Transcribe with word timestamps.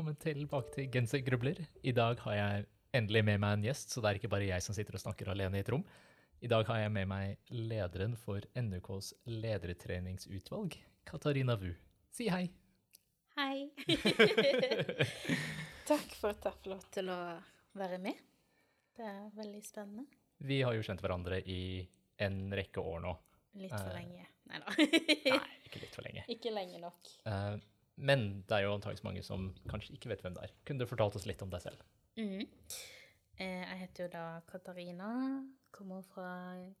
velkommen 0.00 0.16
tilbake 0.16 0.70
til 0.72 0.86
Gensergrubler. 0.88 1.58
I 1.84 1.92
dag 1.92 2.16
har 2.24 2.32
jeg 2.32 2.62
endelig 2.96 3.20
med 3.26 3.40
meg 3.42 3.58
en 3.58 3.64
gjest, 3.66 3.90
så 3.92 4.00
det 4.00 4.08
er 4.08 4.16
ikke 4.16 4.30
bare 4.32 4.46
jeg 4.48 4.62
som 4.64 4.72
sitter 4.72 4.96
og 4.96 5.02
snakker 5.02 5.28
alene 5.28 5.58
i 5.58 5.60
et 5.60 5.68
rom. 5.68 5.82
I 6.40 6.48
dag 6.48 6.64
har 6.70 6.78
jeg 6.80 6.92
med 6.94 7.08
meg 7.10 7.50
lederen 7.52 8.14
for 8.16 8.40
NUKs 8.56 9.10
ledertreningsutvalg, 9.28 10.78
Katarina 11.04 11.52
Wu. 11.60 11.74
Si 12.16 12.30
hei. 12.32 12.46
Hei. 13.36 13.68
Takk 15.90 16.16
for 16.16 16.32
at 16.32 16.48
jeg 16.48 16.56
får 16.62 16.72
lov 16.72 16.86
til 16.96 17.10
å 17.12 17.18
være 17.76 17.98
med. 18.00 18.22
Det 18.96 19.04
er 19.04 19.26
veldig 19.36 19.60
spennende. 19.66 20.06
Vi 20.48 20.62
har 20.64 20.78
jo 20.78 20.86
kjent 20.86 21.04
hverandre 21.04 21.42
i 21.44 21.60
en 22.24 22.46
rekke 22.56 22.80
år 22.80 23.04
nå. 23.04 23.12
Litt 23.60 23.76
for 23.76 23.92
Eh, 23.92 24.00
lenge. 24.00 24.24
Nei 24.48 24.62
da. 24.64 24.72
Nei, 24.80 25.60
ikke 25.68 25.84
litt 25.84 25.92
for 26.00 26.08
lenge. 26.08 26.24
Ikke 26.38 26.56
lenge 26.56 26.80
nok. 26.88 27.12
Eh, 27.28 27.60
Men 28.00 28.42
det 28.48 28.56
er 28.56 28.64
jo 28.66 28.74
antakeligvis 28.74 29.06
mange 29.06 29.24
som 29.26 29.48
kanskje 29.70 29.96
ikke 29.96 30.12
vet 30.12 30.22
hvem 30.24 30.36
det 30.36 30.46
er. 30.46 30.54
Kunne 30.66 30.82
du 30.84 30.90
fortalt 30.90 31.18
oss 31.18 31.26
litt 31.28 31.42
om 31.44 31.52
deg 31.52 31.64
selv? 31.64 31.82
Mm. 32.18 32.44
Eh, 33.40 33.64
Jeg 33.64 33.80
heter 33.84 34.06
jo 34.06 34.12
da 34.14 34.24
Katarina, 34.48 35.10
kommer 35.70 36.02
fra 36.06 36.30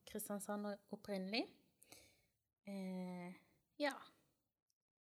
Kristiansand 0.08 0.70
opprinnelig. 0.92 1.44
Eh, 2.68 3.36
ja. 3.80 3.92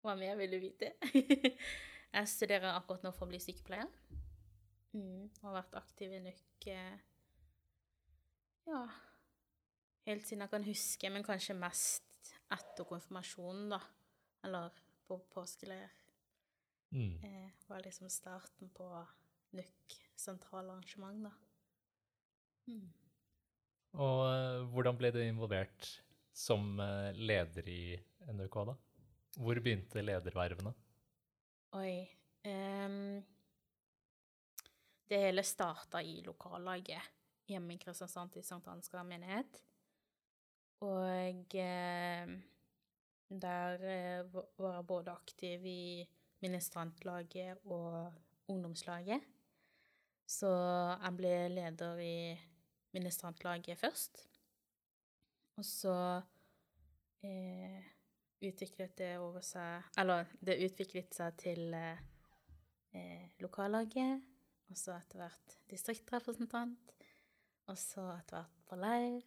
Hva 0.04 0.14
mer 0.20 0.36
vil 0.38 0.54
du 0.54 0.60
vite? 0.62 0.92
jeg 2.16 2.30
studerer 2.30 2.74
akkurat 2.74 3.04
nå 3.06 3.12
for 3.16 3.26
å 3.26 3.32
bli 3.32 3.40
sykepleier. 3.42 3.90
Mm, 4.94 5.30
har 5.42 5.58
vært 5.58 5.76
aktiv 5.80 6.12
i 6.14 6.22
NUK 6.22 6.70
ja, 8.64 8.84
helt 10.08 10.26
siden 10.26 10.44
jeg 10.44 10.52
kan 10.52 10.64
huske, 10.64 11.10
men 11.12 11.26
kanskje 11.26 11.56
mest 11.58 12.30
etter 12.54 12.86
konfirmasjonen, 12.88 13.74
da. 13.74 13.80
Eller 14.44 14.72
på 15.08 15.18
påskeleir. 15.34 15.92
Mm. 16.94 17.24
Eh, 17.24 17.50
var 17.66 17.82
liksom 17.82 18.10
starten 18.10 18.70
på 18.70 19.06
NUK 19.50 19.96
sentrale 20.14 20.72
arrangement, 20.72 21.24
da. 21.24 21.32
Mm. 22.70 22.92
Og 23.98 24.20
eh, 24.28 24.62
hvordan 24.70 24.98
ble 24.98 25.10
du 25.14 25.20
involvert 25.22 25.88
som 26.34 26.78
eh, 26.80 27.10
leder 27.18 27.68
i 27.70 27.82
NUK, 28.30 28.58
da? 28.70 28.76
Hvor 29.42 29.58
begynte 29.58 30.02
ledervervene? 30.02 30.74
Oi. 31.74 32.06
um, 32.46 33.22
det 35.10 35.18
hele 35.18 35.42
starta 35.42 36.02
i 36.02 36.20
lokallaget 36.22 37.10
hjemme 37.50 37.74
i 37.74 37.78
Kristiansand 37.82 38.36
i 38.38 38.42
Sankt 38.46 38.70
Ansgar 38.70 39.02
menighet. 39.06 39.58
Og 40.86 41.56
um, 41.58 42.36
der 43.34 43.82
uh, 43.82 44.44
var 44.62 44.76
jeg 44.78 44.86
både 44.86 45.10
aktiv 45.18 45.66
i 45.66 45.82
ministrantlaget 46.44 47.64
og 47.64 48.12
ungdomslaget. 48.52 49.24
Så 50.28 50.50
jeg 51.02 51.16
ble 51.16 51.32
leder 51.52 52.00
i 52.00 52.16
ministrantlaget 52.94 53.78
først. 53.80 54.22
Og 55.56 55.64
så 55.64 55.96
eh, 57.22 57.82
utviklet 58.42 58.96
det 58.98 59.12
over 59.22 59.44
seg 59.46 59.98
Eller 60.00 60.30
det 60.44 60.58
utviklet 60.66 61.14
seg 61.14 61.36
til 61.38 61.76
eh, 61.78 62.00
eh, 62.96 63.28
lokallaget, 63.44 64.24
og 64.70 64.80
så 64.80 64.96
etter 64.98 65.22
hvert 65.22 65.58
distriktsrepresentant, 65.70 66.94
og 67.70 67.78
så 67.78 68.08
etter 68.16 68.40
hvert 68.40 68.66
på 68.68 68.80
leir. 68.80 69.22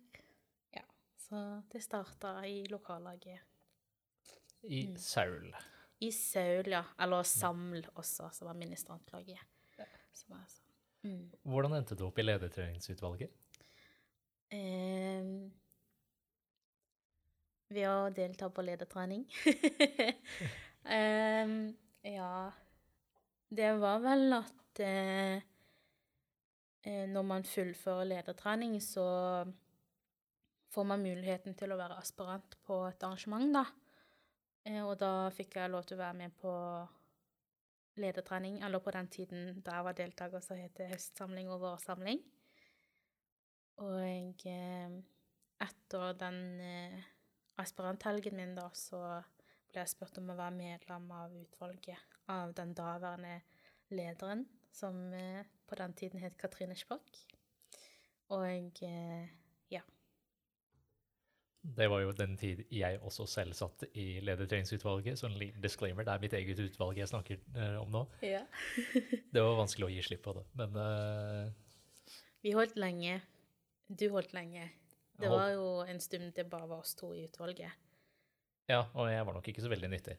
Ja, 0.75 0.83
så 1.27 1.45
det 1.71 1.85
starta 1.85 2.39
i 2.49 2.65
lokallaget. 2.71 3.39
I 4.67 4.87
Mm. 4.87 4.97
I 5.99 6.11
Saul, 6.11 6.67
ja. 6.71 6.83
Eller 7.01 7.23
Saml 7.23 7.85
også, 7.95 8.29
som 8.33 8.49
var 8.49 8.57
ministrantlaget. 8.57 9.41
Som 10.13 10.35
er 10.37 10.45
sånn. 10.49 10.63
Mm. 11.07 11.23
Hvordan 11.47 11.77
endte 11.77 11.95
du 11.97 12.03
opp 12.07 12.19
i 12.19 12.25
ledertreningsutvalget? 12.25 13.33
Eh, 14.53 15.25
ved 17.73 17.89
å 17.89 18.09
delta 18.15 18.49
på 18.53 18.65
ledertrening. 18.65 19.25
eh, 20.97 21.53
ja 22.07 22.31
Det 23.49 23.71
var 23.81 24.01
vel 24.03 24.37
at 24.37 24.81
eh, 24.83 25.43
eh, 26.83 27.05
når 27.11 27.27
man 27.27 27.47
fullfører 27.47 28.11
ledertrening, 28.13 28.77
så 28.83 29.07
får 30.73 30.87
man 30.87 31.03
muligheten 31.03 31.55
til 31.57 31.73
å 31.73 31.79
være 31.79 31.99
aspirant 31.99 32.57
på 32.67 32.81
et 32.89 33.03
arrangement, 33.03 33.51
da. 33.55 33.65
Eh, 34.67 34.83
og 34.83 34.97
da 34.99 35.29
fikk 35.33 35.57
jeg 35.59 35.71
lov 35.71 35.85
til 35.87 35.97
å 35.97 36.03
være 36.03 36.19
med 36.21 36.33
på 36.41 36.53
ledertrening, 38.01 38.59
eller 38.65 38.83
på 38.83 38.93
den 38.93 39.09
tiden 39.13 39.61
da 39.65 39.79
jeg 39.79 39.87
var 39.87 39.97
deltaker, 39.97 40.43
så 40.43 40.57
het 40.59 40.75
det 40.77 40.89
høstsamling 40.91 41.49
og 41.53 41.63
vårsamling. 41.63 42.21
Og 43.85 44.45
eh, 44.49 44.97
etter 45.63 46.19
den 46.19 46.41
eh, 46.61 46.99
aspiranthelgen 47.61 48.37
min, 48.37 48.55
da, 48.57 48.67
så 48.77 49.01
ble 49.71 49.81
jeg 49.81 49.93
spurt 49.93 50.19
om 50.21 50.33
å 50.33 50.37
være 50.37 50.57
medlem 50.57 51.09
av 51.15 51.33
utvalget 51.37 52.19
av 52.31 52.53
den 52.57 52.73
daværende 52.77 53.39
lederen, 53.95 54.45
som 54.71 54.99
på 55.67 55.77
den 55.79 55.93
tiden 55.97 56.21
het 56.21 56.37
Katrine 56.37 56.75
Spock. 56.77 57.07
Og. 58.35 58.83
Det 61.75 61.87
var 61.91 61.99
jo 61.99 62.13
den 62.15 62.37
tid 62.39 62.61
jeg 62.71 62.99
også 63.03 63.25
selv 63.27 63.55
satt 63.57 63.83
i 63.91 64.21
ledertreningsutvalget, 64.23 65.19
så 65.19 65.27
en 65.27 65.35
liten 65.35 65.61
disclaimer, 65.61 66.05
det 66.07 66.13
er 66.13 66.21
mitt 66.23 66.35
eget 66.37 66.59
utvalg 66.63 66.97
jeg 67.01 67.09
snakker 67.11 67.41
eh, 67.55 67.75
om 67.81 67.91
nå. 67.91 68.05
ja. 68.23 68.45
Det 69.33 69.43
var 69.43 69.57
vanskelig 69.59 69.89
å 69.89 69.91
gi 69.91 70.05
slipp 70.05 70.23
på 70.23 70.35
det, 70.37 70.45
men 70.57 70.77
uh... 70.79 72.13
Vi 72.45 72.53
holdt 72.55 72.77
lenge. 72.79 73.19
Du 73.87 74.07
holdt 74.13 74.31
lenge. 74.37 74.69
Det 75.19 75.27
var 75.29 75.49
jo 75.55 75.67
en 75.83 75.99
stund 75.99 76.31
det 76.37 76.45
bare 76.47 76.69
var 76.69 76.85
oss 76.85 76.95
to 76.95 77.09
i 77.15 77.25
utvalget. 77.25 77.71
ja, 78.69 78.83
og 78.93 79.09
jeg 79.11 79.25
var 79.25 79.33
nok 79.33 79.47
ikke 79.49 79.63
så 79.65 79.71
veldig 79.71 79.89
nyttig. 79.91 80.15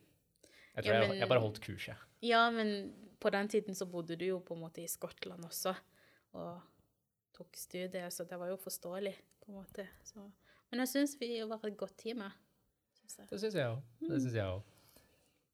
Jeg 0.75 0.85
tror 0.85 0.93
Ja, 0.95 1.01
jeg, 1.01 1.09
men- 1.09 1.19
jeg 1.19 1.29
bare 1.29 1.41
holdt 1.41 1.61
kurs, 1.65 1.89
jeg. 1.89 1.97
Ja, 2.23 2.51
men 2.51 2.93
på 3.21 3.31
den 3.31 3.49
tiden 3.49 3.75
så 3.75 3.87
bodde 3.87 4.17
du 4.17 4.25
jo 4.27 4.41
på 4.41 4.55
en 4.55 4.61
måte 4.61 4.83
i 4.83 4.89
Skottland 4.91 5.45
også, 5.45 5.75
og 6.33 6.61
tok 7.35 7.57
studier, 7.57 8.11
så 8.11 8.25
det 8.29 8.39
var 8.39 8.51
jo 8.51 8.57
forståelig, 8.57 9.15
på 9.45 9.53
en 9.53 9.59
måte. 9.63 9.87
Så. 10.05 10.27
Men 10.71 10.83
jeg 10.85 10.91
syns 10.93 11.15
vi 11.21 11.31
var 11.49 11.63
et 11.65 11.77
godt 11.81 11.97
team. 11.99 12.21
Det 13.31 13.39
syns 13.41 13.55
jeg 13.57 13.69
òg. 13.71 13.81
Det 14.05 14.21
syns 14.21 14.35
jeg 14.37 14.45
òg. 14.53 14.63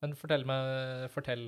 Men 0.03 0.15
fortell 0.19 0.45
meg, 0.49 1.07
fortell 1.15 1.45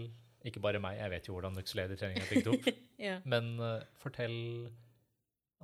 ikke 0.47 0.61
bare 0.63 0.79
meg, 0.81 1.01
jeg 1.01 1.11
vet 1.11 1.27
jo 1.29 1.35
hvordan 1.35 1.57
Nux 1.59 1.75
ledertrening 1.75 2.21
er 2.23 2.29
bygd 2.31 2.51
opp, 2.53 2.69
Ja. 3.09 3.17
men 3.29 3.57
eh, 3.61 3.83
fortell 4.01 4.37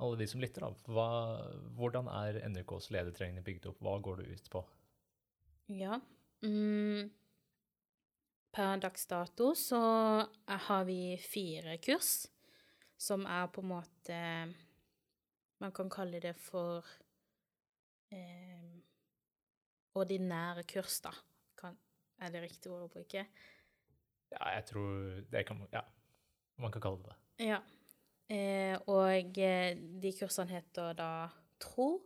alle 0.03 0.17
de 0.19 0.27
som 0.27 0.41
lytter, 0.43 0.65
da. 0.65 0.91
Hva, 0.91 1.05
hvordan 1.77 2.09
er 2.11 2.41
NUKs 2.51 2.89
ledertrening 2.93 3.45
bygd 3.45 3.69
opp? 3.71 3.79
Hva 3.85 3.95
går 4.03 4.21
det 4.23 4.35
ut 4.35 4.49
på? 4.53 4.63
ja. 5.71 5.99
Mm. 6.43 7.07
Per 8.53 8.77
dags 8.83 9.07
dato 9.09 9.53
så 9.57 9.79
har 10.67 10.83
vi 10.85 11.15
fire 11.17 11.77
kurs, 11.81 12.27
som 13.01 13.23
er 13.25 13.47
på 13.49 13.63
en 13.63 13.69
måte 13.71 14.19
Man 15.63 15.71
kan 15.73 15.89
kalle 15.89 16.19
det 16.19 16.35
for 16.35 16.83
eh, 18.13 18.69
ordinære 19.99 20.63
kurs, 20.69 20.99
da. 21.03 21.13
Kan, 21.59 21.77
er 22.21 22.33
det 22.33 22.45
riktig 22.45 22.71
ord 22.71 22.87
å 22.87 22.91
bruke? 22.93 23.25
Ja, 24.33 24.45
jeg 24.55 24.65
tror 24.71 25.21
det 25.29 25.45
kan 25.45 25.61
Ja, 25.73 25.83
man 26.61 26.73
kan 26.73 26.81
kalle 26.81 27.03
det 27.03 27.11
det. 27.11 27.47
Ja. 27.51 27.59
Eh, 28.33 28.77
og 28.89 29.37
eh, 29.37 29.75
de 29.75 30.13
kursene 30.17 30.55
heter 30.55 30.95
da 30.97 31.11
tro, 31.61 31.99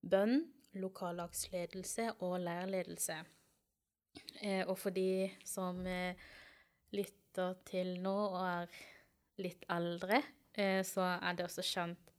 bønn, 0.00 0.44
lokallagsledelse 0.80 2.12
og 2.22 2.38
lærerledelse. 2.44 3.18
Eh, 4.42 4.62
og 4.66 4.76
for 4.78 4.94
de 4.94 5.28
som 5.46 5.82
eh, 5.86 6.18
lytter 6.94 7.58
til 7.68 7.96
nå 8.02 8.14
og 8.30 8.38
er 8.44 8.78
litt 9.42 9.66
eldre, 9.70 10.22
eh, 10.54 10.80
så 10.86 11.16
er 11.18 11.36
det 11.36 11.46
også 11.46 11.66
kjent 11.66 12.09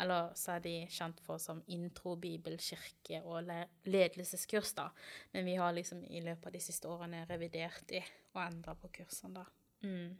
eller 0.00 0.34
så 0.36 0.56
er 0.56 0.64
de 0.64 0.74
kjent 0.92 1.20
for 1.24 1.40
som 1.42 1.62
intro, 1.72 2.16
bibel, 2.20 2.58
kirke 2.60 3.22
og 3.24 3.48
ledelseskurs, 3.88 4.74
da. 4.76 4.90
Men 5.32 5.48
vi 5.48 5.56
har 5.56 5.72
liksom 5.76 6.04
i 6.04 6.20
løpet 6.24 6.50
av 6.50 6.56
de 6.56 6.62
siste 6.62 6.90
årene 6.90 7.24
revidert 7.30 7.86
de 7.88 8.02
og 8.36 8.42
endra 8.44 8.76
på 8.76 8.90
kursene, 8.98 9.40
da. 9.40 9.46
Mm. 9.86 10.16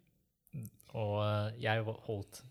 Og 0.96 1.16
eh, 1.20 1.58
jeg 1.60 1.84
holdt 2.08 2.42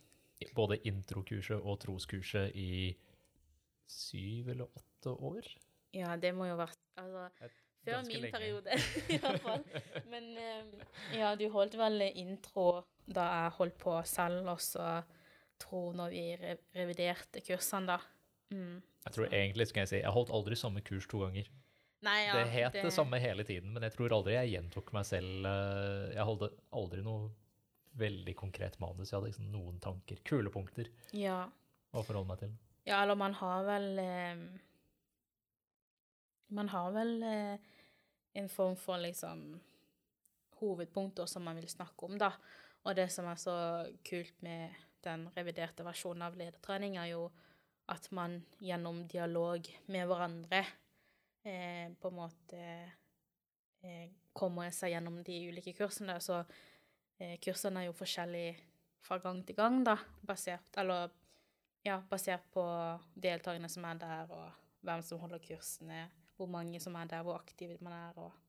både 0.55 0.77
introkurset 0.85 1.57
og 1.57 1.79
troskurset 1.81 2.55
i 2.59 2.93
syv 3.89 4.51
eller 4.53 4.69
åtte 4.69 5.13
år. 5.15 5.49
Ja, 5.95 6.15
det 6.19 6.33
må 6.35 6.49
jo 6.49 6.57
vært 6.59 6.81
Altså, 6.99 7.27
før 7.85 8.03
min 8.07 8.21
lenge. 8.21 8.31
periode, 8.31 8.77
i 9.15 9.17
hvert 9.21 9.41
fall. 9.43 9.63
Men 10.11 10.29
eh, 10.37 10.87
ja, 11.17 11.33
du 11.39 11.47
holdt 11.53 11.77
vel 11.79 12.05
intro 12.13 12.83
da 13.05 13.25
jeg 13.29 13.55
holdt 13.59 13.77
på 13.81 13.97
selv, 14.09 14.47
og 14.49 14.61
så 14.61 15.01
tro 15.61 15.91
når 15.95 16.09
vi 16.13 16.23
reviderte 16.75 17.41
kursene, 17.45 17.95
da. 17.95 17.99
Mm. 18.53 18.81
Jeg 19.05 19.13
tror 19.15 19.29
egentlig 19.33 19.67
skal 19.69 19.81
jeg 19.85 19.91
si, 19.91 19.99
jeg 20.01 20.11
holdt 20.15 20.33
aldri 20.33 20.57
samme 20.59 20.81
kurs 20.85 21.07
to 21.07 21.21
ganger. 21.21 21.47
Nei, 22.05 22.19
ja, 22.27 22.33
det 22.37 22.51
het 22.53 22.75
det... 22.77 22.91
samme 22.93 23.17
hele 23.21 23.43
tiden, 23.47 23.71
men 23.73 23.83
jeg 23.87 23.95
tror 23.95 24.13
aldri 24.13 24.35
jeg 24.35 24.51
gjentok 24.55 24.91
meg 24.93 25.05
selv. 25.07 25.45
eh, 25.49 26.13
Jeg 26.13 26.25
holdt 26.27 26.43
aldri 26.75 27.01
noe 27.05 27.31
veldig 27.97 28.35
konkret 28.37 28.75
manus. 28.83 29.09
Jeg 29.11 29.17
hadde 29.17 29.29
liksom 29.31 29.47
noen 29.53 29.79
tanker, 29.81 30.19
kulepunkter, 30.27 30.89
Ja. 31.15 31.45
å 31.95 32.03
forholde 32.03 32.27
meg 32.29 32.39
til. 32.43 32.53
Ja, 32.85 33.01
eller 33.01 33.15
man 33.17 33.33
har 33.33 33.63
vel 33.65 33.99
eh, 33.99 34.43
Man 36.53 36.69
har 36.69 36.91
vel 36.93 37.23
eh, 37.23 37.57
en 38.37 38.49
form 38.49 38.75
for 38.77 39.01
liksom 39.01 39.59
hovedpunkter 40.59 41.25
som 41.27 41.43
man 41.43 41.57
vil 41.59 41.67
snakke 41.71 42.05
om, 42.07 42.17
da. 42.21 42.31
Og 42.85 42.95
det 42.95 43.07
som 43.11 43.25
er 43.31 43.39
så 43.41 43.55
kult 44.05 44.35
med 44.45 44.75
den 45.05 45.27
reviderte 45.35 45.85
versjonen 45.85 46.25
av 46.27 46.37
ledertrening, 46.39 46.97
er 46.99 47.13
jo 47.13 47.29
at 47.91 48.09
man 48.17 48.39
gjennom 48.57 49.03
dialog 49.07 49.67
med 49.93 50.07
hverandre 50.09 50.61
eh, 51.45 51.91
på 52.01 52.09
en 52.09 52.17
måte 52.17 52.61
eh, 53.85 54.07
kommer 54.33 54.71
seg 54.73 54.95
gjennom 54.95 55.21
de 55.25 55.37
ulike 55.49 55.75
kursene. 55.77 56.17
Så 56.21 56.41
eh, 57.19 57.37
kursene 57.43 57.83
er 57.83 57.89
jo 57.89 57.97
forskjellige 57.97 58.55
fra 59.05 59.19
gang 59.21 59.43
til 59.45 59.57
gang, 59.57 59.83
da, 59.85 59.99
basert 60.25 60.79
Eller 60.81 61.13
ja, 61.85 61.99
basert 62.09 62.47
på 62.53 62.63
deltakerne 63.13 63.69
som 63.69 63.85
er 63.85 63.99
der, 64.01 64.31
og 64.33 64.85
hvem 64.85 65.03
som 65.05 65.21
holder 65.21 65.43
kursene, 65.45 66.07
hvor 66.35 66.49
mange 66.49 66.81
som 66.81 66.95
er 66.97 67.11
der, 67.11 67.21
hvor 67.21 67.37
aktive 67.37 67.77
man 67.85 67.93
er, 67.93 68.17
og 68.17 68.44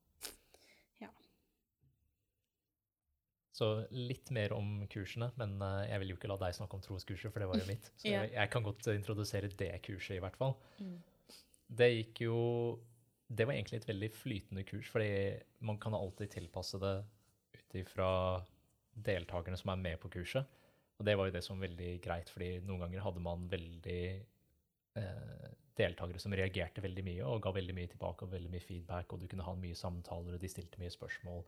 Så 3.57 3.71
litt 3.95 4.29
mer 4.37 4.53
om 4.53 4.83
kursene, 4.93 5.31
men 5.41 5.55
eh, 5.65 5.87
jeg 5.89 6.03
vil 6.03 6.11
jo 6.13 6.17
ikke 6.19 6.29
la 6.29 6.37
deg 6.43 6.57
snakke 6.59 6.77
om 6.77 6.83
troskurset, 6.85 7.33
for 7.33 7.41
det 7.41 7.49
var 7.49 7.63
jo 7.63 7.69
mitt. 7.71 7.89
Så 7.97 8.11
jeg, 8.13 8.33
jeg 8.35 8.53
kan 8.53 8.67
godt 8.67 8.89
eh, 8.91 8.99
introdusere 8.99 9.49
det 9.63 9.71
kurset, 9.87 10.19
i 10.19 10.23
hvert 10.25 10.37
fall. 10.37 10.53
Mm. 10.77 10.99
Det 11.81 11.89
gikk 11.91 12.21
jo 12.27 12.37
Det 13.27 13.47
var 13.49 13.57
egentlig 13.57 13.81
et 13.81 13.89
veldig 13.89 14.11
flytende 14.15 14.63
kurs, 14.69 14.91
fordi 14.93 15.09
man 15.67 15.81
kan 15.83 15.97
alltid 15.97 16.31
tilpasse 16.37 16.79
det 16.79 16.95
ut 17.57 17.79
ifra 17.81 18.11
deltakerne 19.09 19.59
som 19.59 19.73
er 19.73 19.83
med 19.83 19.99
på 20.01 20.13
kurset. 20.13 20.47
Og 20.97 21.05
det 21.09 21.17
var 21.19 21.29
jo 21.29 21.35
det 21.35 21.43
som 21.45 21.57
var 21.57 21.67
veldig 21.67 21.91
greit, 22.05 22.31
fordi 22.33 22.53
noen 22.65 22.85
ganger 22.85 23.03
hadde 23.05 23.25
man 23.25 23.49
veldig 23.51 24.03
eh, 25.01 25.49
deltakere 25.77 26.21
som 26.23 26.37
reagerte 26.37 26.85
veldig 26.85 27.05
mye 27.05 27.27
og 27.27 27.43
ga 27.45 27.53
veldig 27.57 27.75
mye 27.77 27.91
tilbake 27.93 28.25
og 28.25 28.33
veldig 28.33 28.53
mye 28.53 28.65
feedback, 28.65 29.13
og 29.13 29.21
du 29.21 29.29
kunne 29.33 29.49
ha 29.49 29.57
mye 29.59 29.77
samtaler, 29.77 30.37
og 30.37 30.45
de 30.45 30.53
stilte 30.53 30.81
mye 30.81 30.93
spørsmål. 30.93 31.43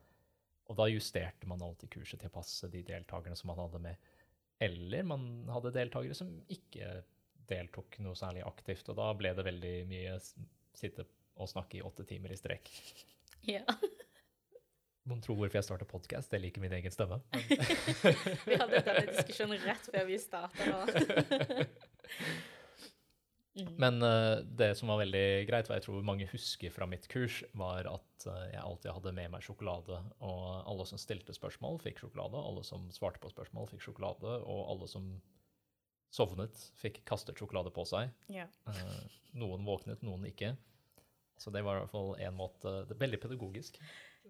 Og 0.69 0.77
da 0.77 0.89
justerte 0.91 1.49
man 1.49 1.63
alltid 1.65 1.91
kurset 1.95 2.21
til 2.21 2.31
å 2.31 2.35
passe 2.35 2.69
de 2.73 2.83
deltakerne 2.85 3.37
som 3.39 3.49
man 3.53 3.63
hadde 3.63 3.81
med. 3.85 4.11
Eller 4.61 5.07
man 5.07 5.23
hadde 5.53 5.73
deltakere 5.77 6.17
som 6.19 6.33
ikke 6.53 6.91
deltok 7.49 8.01
noe 8.05 8.19
særlig 8.19 8.43
aktivt, 8.45 8.91
og 8.93 8.99
da 8.99 9.13
ble 9.17 9.33
det 9.37 9.47
veldig 9.47 9.77
mye 9.89 10.19
sitte 10.77 11.07
og 11.39 11.49
snakke 11.49 11.79
i 11.79 11.85
åtte 11.87 12.05
timer 12.09 12.35
i 12.35 12.39
strekk. 12.39 12.69
Ja. 13.49 13.65
Noen 15.09 15.23
tror 15.25 15.39
hvorfor 15.39 15.57
jeg 15.57 15.65
starter 15.65 15.89
podkast, 15.89 16.29
det 16.35 16.43
liker 16.43 16.61
min 16.61 16.75
egen 16.77 16.93
stemme. 16.93 17.23
Vi 18.49 18.59
hadde 18.61 18.83
denne 18.83 19.07
diskusjonen 19.09 19.63
rett 19.65 19.89
før 19.89 20.05
vi 20.11 20.19
starta 20.21 20.67
nå. 20.69 21.65
Mm. 23.57 23.71
Men 23.81 24.03
uh, 24.05 24.39
det 24.59 24.71
som 24.79 24.91
var 24.93 25.01
veldig 25.03 25.25
greit, 25.49 25.69
hva 25.71 25.79
jeg 25.79 25.87
tror 25.89 26.05
mange 26.07 26.29
husker 26.31 26.73
fra 26.75 26.87
mitt 26.91 27.09
kurs, 27.11 27.41
var 27.59 27.89
at 27.91 28.27
uh, 28.29 28.45
jeg 28.53 28.63
alltid 28.63 28.93
hadde 28.95 29.15
med 29.17 29.33
meg 29.35 29.47
sjokolade. 29.47 29.99
Og 30.21 30.45
alle 30.69 30.87
som 30.91 31.01
stilte 31.01 31.35
spørsmål, 31.35 31.81
fikk 31.83 32.05
sjokolade. 32.05 32.39
Alle 32.39 32.63
som 32.67 32.87
svarte 32.95 33.23
på 33.23 33.33
spørsmål, 33.33 33.71
fikk 33.73 33.89
sjokolade. 33.89 34.39
Og 34.45 34.63
alle 34.75 34.91
som 34.91 35.11
sovnet, 36.15 36.61
fikk 36.81 37.03
kastet 37.09 37.41
sjokolade 37.41 37.73
på 37.75 37.85
seg. 37.89 38.13
Ja. 38.33 38.47
Uh, 38.69 39.19
noen 39.39 39.67
våknet, 39.67 40.05
noen 40.07 40.29
ikke. 40.31 40.55
Så 41.39 41.53
det 41.55 41.63
var 41.63 41.79
i 41.79 41.83
hvert 41.85 41.93
fall 41.93 42.17
en 42.19 42.35
måte 42.35 42.71
Det 42.89 42.97
er 42.97 43.05
veldig 43.05 43.21
pedagogisk. 43.23 43.77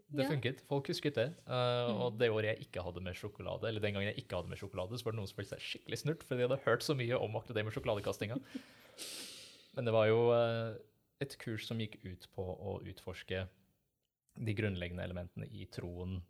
Det 0.08 0.24
Ja. 0.24 0.30
funket. 0.30 0.60
Folk 0.64 0.88
husket 0.88 1.14
det. 1.14 1.28
Uh, 1.46 1.92
Mm. 1.92 2.00
Og 2.00 2.18
det 2.18 2.30
året 2.30 2.56
jeg 2.56 2.66
ikke 2.66 2.82
hadde 2.82 3.02
med 3.04 3.14
sjokolade, 3.14 3.68
eller 3.68 3.80
den 3.80 3.92
gangen 3.92 4.08
jeg 4.08 4.24
ikke 4.24 4.36
hadde 4.36 4.48
med 4.48 4.58
sjokolade, 4.58 4.96
så 4.96 5.04
var 5.04 5.12
det 5.12 5.18
noen 5.18 5.28
som 5.28 5.36
følte 5.36 5.56
seg 5.58 5.60
skikkelig 5.60 5.98
snurt, 5.98 6.22
for 6.24 6.36
de 6.36 6.46
hadde 6.48 6.64
hørt 6.64 6.82
så 6.82 6.96
mye 6.96 7.18
om 7.18 7.36
akkurat 7.36 7.54
det 7.54 7.64
med 7.64 7.74
sjokoladekastinga. 7.74 8.38
Men 9.76 9.84
det 9.84 9.92
var 9.92 10.06
jo 10.08 10.32
uh, 10.32 10.78
et 11.20 11.36
kurs 11.38 11.66
som 11.66 11.78
gikk 11.78 11.98
ut 12.04 12.26
på 12.34 12.42
å 12.42 12.78
utforske 12.88 13.48
de 14.38 14.54
grunnleggende 14.54 15.04
elementene 15.04 15.46
i 15.50 15.66
troen 15.66 16.22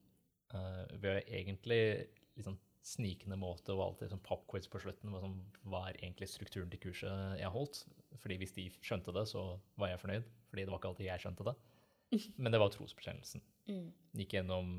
uh, 0.54 0.86
ved 0.98 1.22
egentlig 1.28 2.08
liksom 2.36 2.58
snikende 2.82 3.36
måte 3.36 3.74
og 3.74 3.82
alltid 3.84 4.10
sånn 4.12 4.24
popquiz 4.24 4.66
på 4.70 4.80
slutten. 4.80 5.12
Som, 5.20 5.38
hva 5.68 5.88
er 5.88 5.98
egentlig 6.00 6.28
strukturen 6.32 6.70
til 6.72 6.80
kurset 6.80 7.38
jeg 7.40 7.52
holdt? 7.52 7.84
Fordi 8.18 8.38
hvis 8.40 8.54
de 8.56 8.68
skjønte 8.80 9.12
det, 9.14 9.26
så 9.28 9.60
var 9.76 9.92
jeg 9.92 10.00
fornøyd. 10.02 10.28
Fordi 10.50 10.64
det 10.64 10.72
var 10.72 10.80
ikke 10.80 10.92
alltid 10.92 11.06
jeg 11.10 11.24
skjønte 11.24 11.48
det. 11.50 11.54
Men 12.42 12.54
det 12.54 12.60
var 12.62 12.72
trosbekjennelsen. 12.72 13.44
Mm. 13.68 13.88
Gikk 14.18 14.34
gjennom 14.38 14.72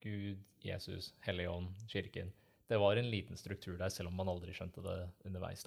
Gud, 0.00 0.42
Jesus, 0.64 1.14
Helligånd, 1.20 1.74
Kirken. 1.88 2.32
Det 2.66 2.78
var 2.78 2.96
en 2.96 3.10
liten 3.10 3.36
struktur 3.36 3.78
der, 3.78 3.88
selv 3.88 4.08
om 4.10 4.18
man 4.20 4.28
aldri 4.30 4.54
skjønte 4.54 4.82
det 4.84 4.98
underveis. 5.26 5.66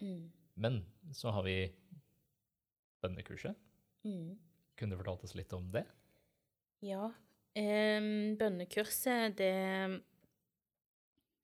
Mm. 0.00 0.28
Men 0.54 0.84
så 1.12 1.32
har 1.34 1.42
vi 1.46 1.56
bønnekurset. 3.02 3.56
Mm. 4.06 4.38
Kunne 4.78 4.94
du 4.94 5.00
fortalt 5.00 5.24
oss 5.26 5.34
litt 5.38 5.52
om 5.52 5.70
det? 5.74 5.84
Ja. 6.86 7.10
Um, 7.58 8.36
bønnekurset, 8.38 9.34
det 9.38 10.02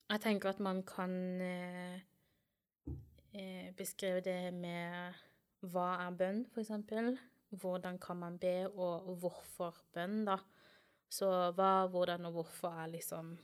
Jeg 0.04 0.20
tenker 0.20 0.52
at 0.52 0.60
man 0.62 0.82
kan 0.86 1.14
uh, 1.40 1.96
uh, 3.34 3.68
beskrive 3.74 4.20
det 4.22 4.54
med 4.54 5.16
hva 5.72 5.88
er 6.06 6.18
bønn, 6.18 6.44
for 6.52 6.62
eksempel. 6.62 7.16
Hvordan 7.60 7.98
kan 8.02 8.18
man 8.18 8.38
be, 8.38 8.66
og 8.68 9.14
hvorfor 9.22 9.76
bønn, 9.94 10.24
da. 10.26 10.38
Så 11.12 11.28
hva, 11.54 11.86
hvordan 11.92 12.26
og 12.26 12.38
hvorfor 12.38 12.74
er 12.82 12.90
liksom 12.90 13.34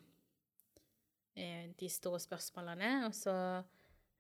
eh, 1.36 1.70
de 1.78 1.88
store 1.88 2.20
spørsmålene. 2.20 3.06
Og 3.06 3.14
så 3.14 3.34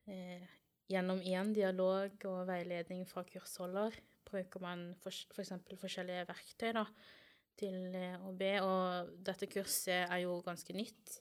eh, 0.06 0.46
gjennom 0.90 1.22
én 1.22 1.54
dialog 1.54 2.26
og 2.30 2.46
veiledning 2.50 3.06
fra 3.08 3.24
kursholder 3.26 3.98
bruker 4.30 4.62
man 4.62 4.90
for, 5.02 5.14
for 5.34 5.42
eksempel 5.42 5.78
forskjellige 5.80 6.28
verktøy 6.28 6.72
da, 6.76 6.84
til 7.58 7.94
eh, 7.96 8.16
å 8.22 8.32
be. 8.36 8.52
Og 8.62 9.14
dette 9.26 9.48
kurset 9.50 10.06
er 10.06 10.24
jo 10.24 10.40
ganske 10.46 10.76
nytt, 10.76 11.20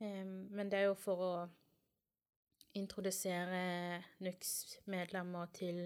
eh, 0.00 0.24
men 0.24 0.70
det 0.72 0.80
er 0.80 0.90
jo 0.90 0.98
for 0.98 1.26
å 1.26 1.32
introdusere 2.78 4.00
NUX-medlemmer 4.22 5.50
til 5.56 5.82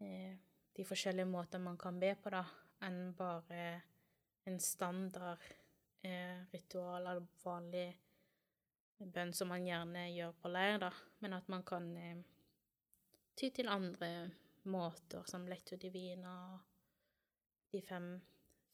eh, 0.00 0.32
de 0.76 0.84
forskjellige 0.88 1.28
måter 1.28 1.60
man 1.62 1.78
kan 1.78 1.98
be 2.00 2.14
på, 2.16 2.32
da, 2.32 2.44
enn 2.86 3.12
bare 3.16 3.64
en 4.48 4.58
standard 4.60 5.42
eh, 6.02 6.42
ritual 6.52 7.06
eller 7.06 7.26
vanlig 7.44 7.90
bønn 9.02 9.32
som 9.34 9.50
man 9.50 9.66
gjerne 9.66 10.06
gjør 10.14 10.34
på 10.40 10.50
leir, 10.52 10.78
da, 10.82 10.90
men 11.22 11.36
at 11.36 11.48
man 11.52 11.64
kan 11.66 11.88
eh, 11.98 12.22
ty 13.38 13.50
til 13.54 13.70
andre 13.70 14.30
måter, 14.70 15.24
som 15.26 15.46
lectio 15.50 15.78
divina 15.80 16.34
og 16.52 17.72
de 17.72 17.80
fem 17.82 18.14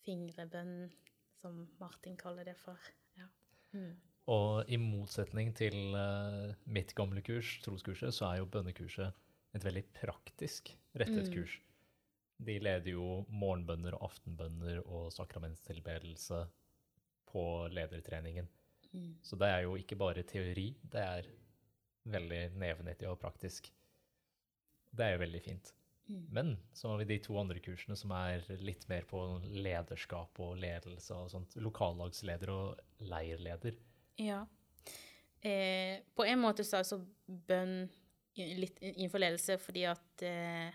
fingre-bønn, 0.04 0.90
som 1.38 1.62
Martin 1.80 2.16
kaller 2.18 2.48
det 2.48 2.56
for. 2.58 2.78
Ja. 3.18 3.28
Mm. 3.76 3.94
Og 4.28 4.68
i 4.68 4.76
motsetning 4.80 5.54
til 5.56 5.94
uh, 5.96 6.52
mitt 6.68 6.92
gamle 6.98 7.22
kurs, 7.24 7.54
troskurset, 7.64 8.12
så 8.12 8.26
er 8.28 8.42
jo 8.42 8.50
bønnekurset 8.52 9.24
et 9.56 9.64
veldig 9.64 9.84
praktisk 9.96 10.74
rettet 10.98 11.30
Mm. 11.30 11.32
kurs. 11.32 11.54
De 12.38 12.58
leder 12.62 12.92
jo 12.94 13.22
morgenbønner 13.28 13.96
og 13.98 14.10
aftenbønner 14.12 14.80
og 14.86 15.10
sakramentstilbedelse 15.14 16.44
på 17.28 17.44
ledertreningen. 17.74 18.48
Mm. 18.92 19.16
Så 19.22 19.36
det 19.36 19.48
er 19.52 19.64
jo 19.66 19.74
ikke 19.76 19.98
bare 20.00 20.24
teori, 20.26 20.70
det 20.82 21.02
er 21.02 21.26
veldig 22.08 22.44
nevenyttig 22.56 23.08
og 23.10 23.18
praktisk. 23.20 23.68
Det 24.90 25.04
er 25.04 25.16
jo 25.16 25.24
veldig 25.24 25.42
fint. 25.44 25.74
Mm. 26.08 26.22
Men 26.32 26.54
så 26.72 26.88
har 26.88 27.02
vi 27.02 27.10
de 27.10 27.18
to 27.20 27.36
andre 27.36 27.60
kursene 27.60 27.96
som 27.98 28.12
er 28.16 28.46
litt 28.64 28.86
mer 28.88 29.04
på 29.08 29.20
lederskap 29.44 30.40
og 30.40 30.56
ledelse 30.62 31.14
og 31.14 31.32
sånt. 31.34 31.58
Lokallagsleder 31.60 32.52
og 32.54 33.04
leirleder. 33.10 33.76
Ja. 34.22 34.44
Eh, 35.40 36.00
på 36.16 36.24
en 36.24 36.40
måte 36.40 36.64
så 36.64 36.78
er 36.78 36.86
altså 36.86 37.02
bønn 37.26 37.82
litt 38.38 38.78
innenfor 38.80 39.20
ledelse 39.22 39.58
fordi 39.60 39.84
at 39.90 40.24
eh, 40.26 40.74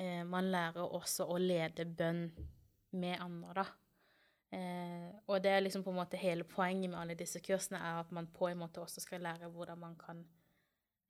eh, 0.00 0.24
man 0.26 0.50
lærer 0.52 0.80
også 0.82 1.28
å 1.30 1.38
lede 1.40 1.86
bønn 1.86 2.26
med 2.98 3.20
andre, 3.20 3.62
da. 3.62 3.68
Eh, 4.50 5.08
og 5.30 5.38
det 5.44 5.52
er 5.54 5.62
liksom 5.62 5.84
på 5.86 5.92
en 5.92 6.00
måte 6.00 6.18
hele 6.18 6.42
poenget 6.48 6.90
med 6.90 6.98
alle 6.98 7.14
disse 7.18 7.38
kursene, 7.44 7.78
er 7.78 8.00
at 8.00 8.10
man 8.14 8.26
på 8.34 8.48
en 8.50 8.58
måte 8.64 8.82
også 8.82 9.02
skal 9.04 9.22
lære 9.22 9.50
hvordan 9.52 9.78
man 9.78 9.94
kan 10.00 10.24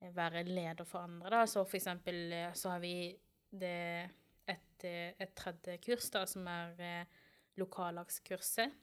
eh, 0.02 0.12
være 0.16 0.44
leder 0.48 0.84
for 0.84 1.06
andre, 1.06 1.30
da. 1.32 1.46
Så 1.48 1.64
for 1.64 1.80
eksempel 1.80 2.32
eh, 2.36 2.52
så 2.52 2.74
har 2.74 2.82
vi 2.84 2.94
det 3.50 4.10
et, 4.50 4.84
eh, 4.84 5.14
et 5.18 5.34
tredje 5.36 5.78
kurs, 5.84 6.10
da, 6.12 6.24
som 6.28 6.46
er 6.50 6.84
eh, 6.84 7.18
lokallagskurset. 7.60 8.76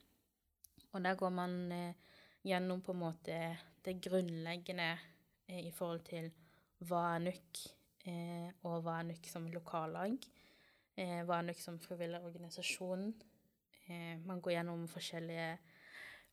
Og 0.93 1.03
der 1.03 1.17
går 1.19 1.33
man 1.33 1.57
eh, 1.71 2.17
gjennom 2.47 2.81
på 2.81 2.95
en 2.95 3.03
måte 3.03 3.39
det 3.85 3.97
grunnleggende 4.03 4.95
i 5.47 5.71
forhold 5.71 6.03
til 6.07 6.31
hva 6.87 7.15
er 7.15 7.23
NUK, 7.23 7.59
og 8.07 8.83
hva 8.85 8.99
er 8.99 9.07
NUK 9.09 9.27
som 9.29 9.47
lokallag, 9.51 10.17
eh, 10.97 11.21
hva 11.27 11.39
er 11.39 11.49
NUK 11.49 11.61
som 11.61 11.79
frivillig 11.81 12.21
organisasjon. 12.23 13.09
Eh, 13.87 14.15
man 14.25 14.41
går 14.41 14.57
gjennom 14.57 14.87
forskjellige 14.91 15.57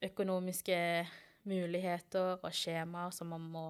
økonomiske 0.04 0.78
muligheter 1.50 2.38
og 2.40 2.54
skjemaer 2.54 3.12
som 3.14 3.30
man 3.34 3.44
må 3.52 3.66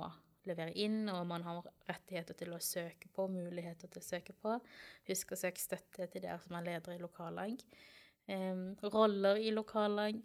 levere 0.49 0.75
inn, 0.77 1.09
og 1.09 1.25
man 1.27 1.45
har 1.47 1.65
rettigheter 1.89 2.37
til 2.37 2.53
å 2.53 2.61
søke 2.63 3.09
på, 3.13 3.27
muligheter 3.33 3.89
til 3.89 4.03
å 4.03 4.05
søke 4.05 4.37
på. 4.37 4.59
Husk 5.09 5.33
å 5.33 5.41
søke 5.41 5.61
støtte 5.61 6.09
til 6.13 6.25
dere 6.25 6.41
som 6.45 6.57
er 6.59 6.67
ledere 6.69 6.99
i 6.99 7.03
lokallag. 7.03 7.61
Eh, 8.27 8.65
roller 8.93 9.41
i 9.41 9.53
lokallag, 9.53 10.21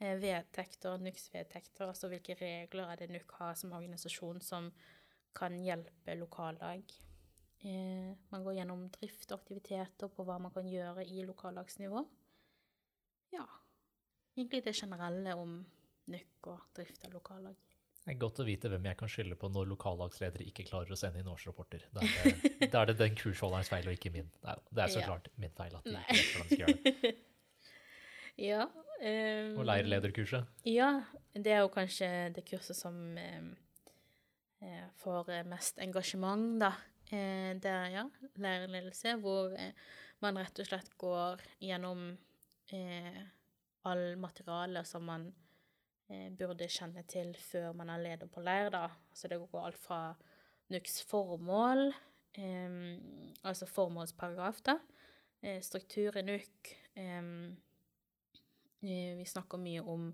eh, 0.00 0.16
vedtekter, 0.20 0.98
NUKS-vedtekter, 0.98 1.88
altså 1.88 2.08
hvilke 2.12 2.36
regler 2.40 2.92
er 2.92 3.00
det 3.00 3.10
NUK 3.10 3.38
har 3.40 3.54
som 3.54 3.72
organisasjon 3.72 4.40
som 4.40 4.72
kan 5.34 5.56
hjelpe 5.64 6.16
lokallag. 6.20 6.84
Eh, 7.64 8.14
man 8.32 8.42
går 8.44 8.56
gjennom 8.58 8.86
drift 8.96 9.30
og 9.32 9.38
aktiviteter 9.40 10.10
på 10.10 10.24
hva 10.26 10.38
man 10.42 10.50
kan 10.54 10.66
gjøre 10.66 11.04
i 11.06 11.22
lokallagsnivå. 11.28 12.02
Ja, 13.32 13.44
egentlig 14.36 14.64
det 14.66 14.74
generelle 14.76 15.36
om 15.38 15.60
nøkk 16.10 16.48
og 16.50 16.64
drift 16.76 17.04
av 17.06 17.14
lokallag. 17.14 17.54
Det 18.02 18.10
er 18.16 18.18
godt 18.18 18.40
å 18.42 18.44
vite 18.48 18.66
hvem 18.66 18.86
jeg 18.90 18.96
kan 18.98 19.10
skylde 19.12 19.36
på 19.38 19.46
når 19.54 19.68
lokallagsledere 19.76 20.42
ikke 20.50 20.64
klarer 20.66 20.90
å 20.90 20.96
sende 20.98 21.20
inn 21.22 21.28
årsrapporter. 21.30 21.84
Da 21.94 22.02
er 22.02 22.32
det, 22.34 22.70
da 22.72 22.80
er 22.82 22.90
det 22.90 22.96
den 22.98 23.14
kursholderens 23.14 23.70
feil 23.70 23.86
og 23.86 23.94
ikke 23.94 24.10
min. 24.10 24.26
Nei, 24.42 24.56
det 24.74 24.82
er 24.82 24.90
så 24.90 24.98
Ja. 25.04 25.06
klart 25.12 25.28
min 25.38 25.54
feil 25.54 25.76
at 25.78 25.84
de 25.86 25.94
ikke 25.94 26.16
vet 26.18 26.32
hvordan 26.32 26.48
de 26.48 26.56
skal 26.56 26.64
gjøre 26.66 26.82
det. 27.12 27.14
Ja. 28.42 28.62
Um, 28.64 29.58
Og 29.60 29.66
leirlederkurset. 29.68 30.46
Ja, 30.64 31.04
det 31.36 31.52
er 31.52 31.58
jo 31.60 31.68
kanskje 31.68 32.06
det 32.32 32.46
kurset 32.48 32.74
som 32.78 32.96
eh, 33.20 34.86
får 35.02 35.28
mest 35.50 35.78
engasjement, 35.84 36.58
da. 36.62 36.70
Eh, 37.12 37.52
er 37.52 37.90
ja, 37.92 38.04
lærerledelse, 38.40 39.16
hvor 39.20 39.52
eh, 39.58 39.72
man 40.24 40.38
rett 40.40 40.62
og 40.62 40.68
slett 40.68 40.94
går 41.00 41.42
gjennom 41.60 42.06
eh, 42.72 43.18
all 43.88 44.04
materiale 44.22 44.84
som 44.88 45.04
man 45.10 45.26
eh, 46.08 46.30
burde 46.32 46.70
kjenne 46.72 47.04
til 47.10 47.34
før 47.36 47.76
man 47.76 47.92
er 47.92 48.04
leder 48.06 48.30
på 48.32 48.44
leir, 48.44 48.70
da. 48.72 48.86
Så 49.12 49.28
det 49.28 49.40
går 49.42 49.66
alt 49.66 49.80
fra 49.82 50.00
NUKs 50.72 51.02
formål, 51.10 51.90
eh, 52.40 52.80
altså 53.44 53.68
formålsparagraf, 53.68 54.62
da, 54.70 54.78
eh, 55.42 55.60
struktur 55.60 56.16
i 56.16 56.24
NUK, 56.24 56.72
eh, 56.96 57.28
Eh, 58.82 59.14
Vi 59.16 59.24
snakker 59.26 59.60
mye 59.62 59.82
om 59.86 60.08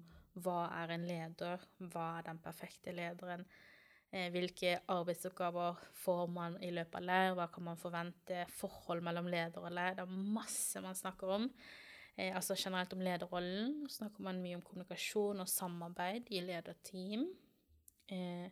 hva 0.44 0.68
er 0.82 0.92
en 0.94 1.06
leder, 1.08 1.62
hva 1.88 2.08
er 2.18 2.26
den 2.28 2.40
perfekte 2.44 2.92
lederen, 2.94 3.46
hvilke 4.08 4.78
arbeidsoppgaver 4.88 5.82
får 6.00 6.30
man 6.32 6.54
i 6.64 6.70
løpet 6.72 6.96
av 6.96 7.04
leir, 7.04 7.34
hva 7.36 7.44
kan 7.52 7.66
man 7.66 7.80
forvente, 7.80 8.46
forhold 8.56 9.02
mellom 9.04 9.28
leder 9.28 9.60
og 9.60 9.74
leir. 9.76 9.98
Det 9.98 10.06
er 10.06 10.30
masse 10.38 10.80
man 10.80 10.96
snakker 10.96 11.34
om. 11.34 11.44
Eh, 12.18 12.34
altså 12.34 12.56
generelt 12.58 12.92
om 12.92 13.02
lederrollen. 13.04 13.84
Så 13.88 14.00
snakker 14.02 14.24
man 14.26 14.40
mye 14.42 14.58
om 14.58 14.64
kommunikasjon 14.66 15.44
og 15.44 15.50
samarbeid 15.50 16.32
i 16.34 16.40
lederteam. 16.42 17.28
Eh, 18.10 18.48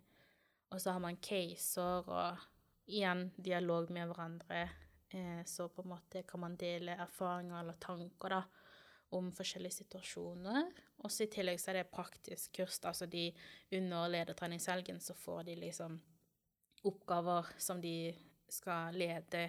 og 0.71 0.81
så 0.83 0.95
har 0.95 1.03
man 1.03 1.19
caser 1.23 2.07
og 2.07 2.45
igjen 2.87 3.31
dialog 3.37 3.91
med 3.91 4.07
hverandre. 4.07 4.63
Eh, 5.11 5.43
så 5.47 5.67
på 5.69 5.83
en 5.83 5.95
måte 5.97 6.23
kan 6.29 6.45
man 6.45 6.55
dele 6.61 6.95
erfaringer 7.01 7.61
eller 7.61 7.81
tanker, 7.83 8.37
da 8.37 8.66
om 9.15 9.31
forskjellige 9.35 9.81
situasjoner. 9.83 10.71
Og 11.05 11.13
i 11.23 11.29
tillegg 11.31 11.61
så 11.63 11.73
er 11.73 11.81
det 11.81 11.93
praktisk 11.93 12.57
kurs. 12.59 12.81
Altså 12.85 13.07
de 13.11 13.29
under 13.77 14.09
ledertreningshelgen 14.11 15.01
så 15.01 15.15
får 15.15 15.47
de 15.51 15.57
liksom 15.61 16.01
oppgaver 16.87 17.53
som 17.59 17.81
de 17.83 18.15
skal 18.49 18.95
lede 18.95 19.47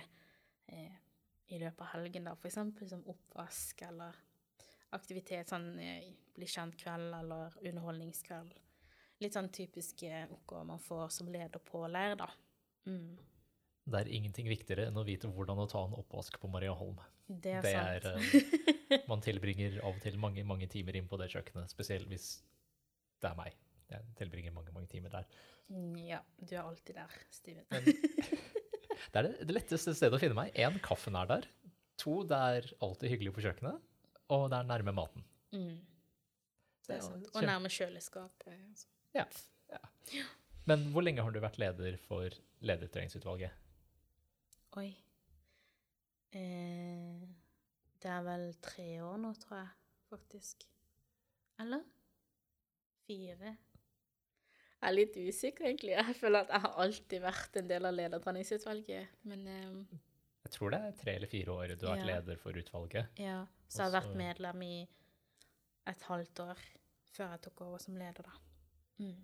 eh, 0.65 0.95
i 1.47 1.59
løpet 1.59 1.83
av 1.85 1.93
helgen, 1.95 2.27
da. 2.27 2.35
For 2.35 2.49
eksempel 2.49 2.89
som 2.89 3.05
oppvask 3.07 3.81
eller 3.87 4.17
aktivitet, 4.95 5.49
sånn 5.49 5.75
eh, 5.79 6.09
bli 6.35 6.47
kjent-kveld 6.49 7.13
eller 7.19 7.57
underholdningskveld. 7.61 8.57
Litt 9.23 9.33
sånn 9.33 9.49
typiske 9.53 10.27
oppgaver 10.33 10.67
man 10.69 10.83
får 10.83 11.09
som 11.13 11.29
leder 11.33 11.61
på 11.63 11.81
leir, 11.89 12.17
da. 12.19 12.29
Mm. 12.89 13.17
Det 13.87 14.01
er 14.01 14.09
ingenting 14.11 14.49
viktigere 14.51 14.89
enn 14.89 14.99
å 14.99 15.05
vite 15.07 15.29
hvordan 15.31 15.61
å 15.63 15.67
ta 15.71 15.85
en 15.87 15.95
oppvask 15.95 16.35
på 16.41 16.49
Mariaholm. 16.51 16.97
Det 17.27 17.53
er 17.55 17.63
Det 17.63 17.71
sant. 17.71 18.07
er, 18.07 18.97
eh, 18.97 19.05
Man 19.11 19.23
tilbringer 19.23 19.79
av 19.81 19.95
og 19.95 20.01
til 20.03 20.17
mange 20.19 20.43
mange 20.47 20.67
timer 20.71 20.95
inn 20.99 21.07
på 21.07 21.19
det 21.19 21.29
kjøkkenet, 21.31 21.71
spesielt 21.71 22.07
hvis 22.11 22.27
det 23.23 23.29
er 23.31 23.37
meg. 23.39 23.55
Jeg 23.87 24.03
tilbringer 24.19 24.51
mange 24.55 24.73
mange 24.75 24.89
timer 24.91 25.13
der. 25.13 25.27
Mm, 25.71 25.95
ja, 26.07 26.19
du 26.39 26.51
er 26.55 26.63
alltid 26.65 26.95
der, 26.99 27.13
Steven. 27.31 27.63
Men 27.71 27.87
det 29.13 29.21
er 29.21 29.29
det, 29.29 29.53
letteste 29.55 29.93
stedet 29.95 30.15
å 30.17 30.21
finne 30.21 30.35
meg. 30.37 30.51
Én, 30.59 30.79
kaffen 30.83 31.15
er 31.19 31.29
der. 31.29 31.47
To, 32.03 32.21
det 32.27 32.39
er 32.57 32.67
alltid 32.83 33.13
hyggelig 33.15 33.33
på 33.37 33.43
kjøkkenet. 33.45 33.79
Og 34.35 34.49
det 34.51 34.59
er 34.59 34.67
nærme 34.67 34.93
maten. 34.95 35.23
Mm, 35.55 35.77
det 36.87 36.97
er 36.97 37.05
sant. 37.05 37.29
Og 37.31 37.47
nærme 37.47 37.71
kjøleskapet. 37.71 38.51
Altså. 38.51 38.91
Ja, 39.15 39.23
ja. 39.71 40.25
Men 40.67 40.89
hvor 40.91 41.03
lenge 41.07 41.23
har 41.23 41.31
du 41.31 41.39
vært 41.39 41.59
leder 41.63 41.95
for 42.03 42.35
ledertreningsutvalget? 42.67 43.55
Oi. 44.77 44.89
Eh, 46.37 47.21
det 47.97 48.09
er 48.13 48.25
vel 48.25 48.49
tre 48.61 48.89
år 49.01 49.15
nå, 49.21 49.31
tror 49.41 49.61
jeg, 49.61 49.69
faktisk. 50.11 50.67
Eller? 51.63 51.85
Fire? 53.07 53.55
Jeg 54.77 54.91
er 54.91 54.93
litt 54.93 55.15
usikker, 55.17 55.65
egentlig. 55.71 55.95
Jeg 55.97 56.17
føler 56.19 56.45
at 56.45 56.51
jeg 56.53 56.63
har 56.67 56.75
alltid 56.83 57.23
vært 57.23 57.57
en 57.57 57.71
del 57.71 57.89
av 57.89 57.95
ledertreningsutvalget. 57.97 59.15
Men 59.25 59.47
eh, 59.49 59.95
Jeg 60.45 60.53
tror 60.53 60.75
det 60.75 60.81
er 60.83 60.99
tre 60.99 61.15
eller 61.17 61.31
fire 61.31 61.55
år 61.55 61.73
du 61.73 61.87
har 61.87 61.97
vært 61.97 62.11
leder 62.11 62.43
for 62.43 62.61
utvalget. 62.61 63.17
ja, 63.17 63.39
så 63.67 63.81
jeg 63.81 63.89
har 63.89 63.97
vært 63.97 64.19
medlem 64.19 64.61
i 64.67 64.75
et 65.87 66.05
halvt 66.11 66.43
år 66.45 66.61
før 67.15 67.33
jeg 67.33 67.43
tok 67.47 67.65
over 67.65 67.81
som 67.81 67.97
leder, 67.97 68.29
da. 68.29 68.37
Mm. 69.01 69.17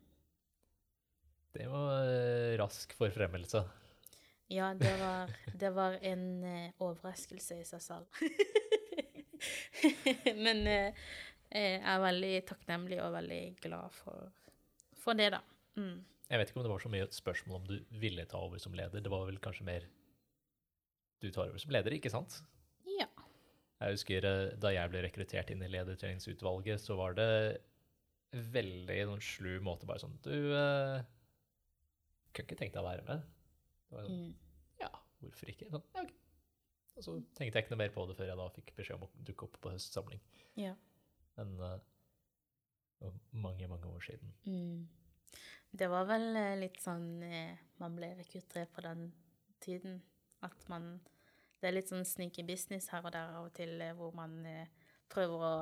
Det 1.53 1.69
var 1.69 2.09
eh, 2.09 2.57
rask 2.57 2.97
forfremmelse. 2.97 3.61
Ja, 4.53 4.67
det 4.77 4.91
var, 4.99 5.31
det 5.59 5.69
var 5.73 5.95
en 6.05 6.25
eh, 6.45 6.73
overraskelse 6.83 7.55
i 7.61 7.65
seg 7.65 7.81
selv. 7.81 8.05
Men 10.45 10.63
eh, 10.69 11.05
jeg 11.53 11.79
er 11.81 12.01
veldig 12.03 12.33
takknemlig 12.49 12.99
og 13.03 13.13
veldig 13.15 13.41
glad 13.63 13.93
for, 13.97 14.29
for 15.01 15.17
det, 15.17 15.31
da. 15.35 15.41
Mm. 15.79 15.97
Jeg 16.29 16.39
vet 16.39 16.49
ikke 16.49 16.59
om 16.61 16.65
det 16.65 16.71
var 16.71 16.83
så 16.85 16.91
mye 16.93 17.05
et 17.07 17.17
spørsmål 17.17 17.59
om 17.59 17.67
du 17.69 17.75
ville 18.01 18.25
ta 18.29 18.39
over 18.41 18.61
som 18.61 18.75
leder. 18.77 19.03
Det 19.03 19.11
var 19.11 19.25
vel 19.27 19.39
kanskje 19.43 19.65
mer 19.67 19.85
du 21.23 21.29
tar 21.31 21.49
over 21.49 21.61
som 21.61 21.73
leder, 21.73 21.95
ikke 21.97 22.11
sant? 22.13 22.31
Ja. 22.97 23.07
Jeg 23.83 23.97
husker 23.97 24.25
eh, 24.27 24.53
da 24.59 24.71
jeg 24.73 24.91
ble 24.93 25.03
rekruttert 25.05 25.51
inn 25.53 25.63
i 25.65 25.71
ledertreningsutvalget, 25.71 26.81
så 26.83 26.97
var 26.99 27.17
det 27.19 27.29
veldig 28.53 29.01
noen 29.11 29.21
slu 29.21 29.59
måte 29.61 29.85
bare 29.85 30.01
sånn 30.01 30.15
Du 30.25 30.31
eh, 30.33 31.03
kunne 32.33 32.47
ikke 32.47 32.57
tenkt 32.57 32.73
deg 32.73 32.81
å 32.81 32.87
være 32.87 33.03
med? 33.09 33.27
Det 33.89 33.99
var 33.99 34.07
sånn, 34.07 34.23
Mm. 34.23 34.31
Hvorfor 35.23 35.51
ikke? 35.53 35.69
Sånn, 35.71 35.85
ja, 35.95 36.03
okay. 36.05 36.19
Og 36.93 37.05
så 37.05 37.13
tenkte 37.33 37.57
jeg 37.57 37.65
ikke 37.65 37.73
noe 37.73 37.81
mer 37.81 37.93
på 37.93 38.03
det 38.05 38.15
før 38.17 38.29
jeg 38.29 38.39
da 38.39 38.49
fikk 38.53 38.73
beskjed 38.77 38.99
om 38.99 39.07
å 39.07 39.23
dukke 39.29 39.47
opp 39.47 39.61
på 39.63 39.73
høstsamling. 39.73 40.21
ja. 40.61 40.75
Men 41.33 41.55
eh, 41.65 41.79
det 42.99 43.07
var 43.07 43.15
mange, 43.31 43.67
mange 43.67 43.89
år 43.89 44.03
siden. 44.05 44.33
Mm. 44.45 45.39
Det 45.73 45.87
var 45.89 46.05
vel 46.05 46.27
eh, 46.37 46.57
litt 46.61 46.77
sånn 46.83 47.07
eh, 47.25 47.63
man 47.81 47.95
ble 47.97 48.11
rekruttert 48.19 48.69
på 48.75 48.83
den 48.85 49.07
tiden. 49.63 50.01
At 50.45 50.67
man 50.69 50.99
Det 51.57 51.69
er 51.69 51.77
litt 51.77 51.89
sånn 51.89 52.05
sneaky 52.05 52.43
business 52.43 52.89
her 52.91 53.05
og 53.07 53.13
der 53.15 53.33
av 53.37 53.47
og 53.47 53.53
til, 53.55 53.79
hvor 53.95 54.11
man 54.13 54.33
prøver 55.09 55.45
å 55.47 55.53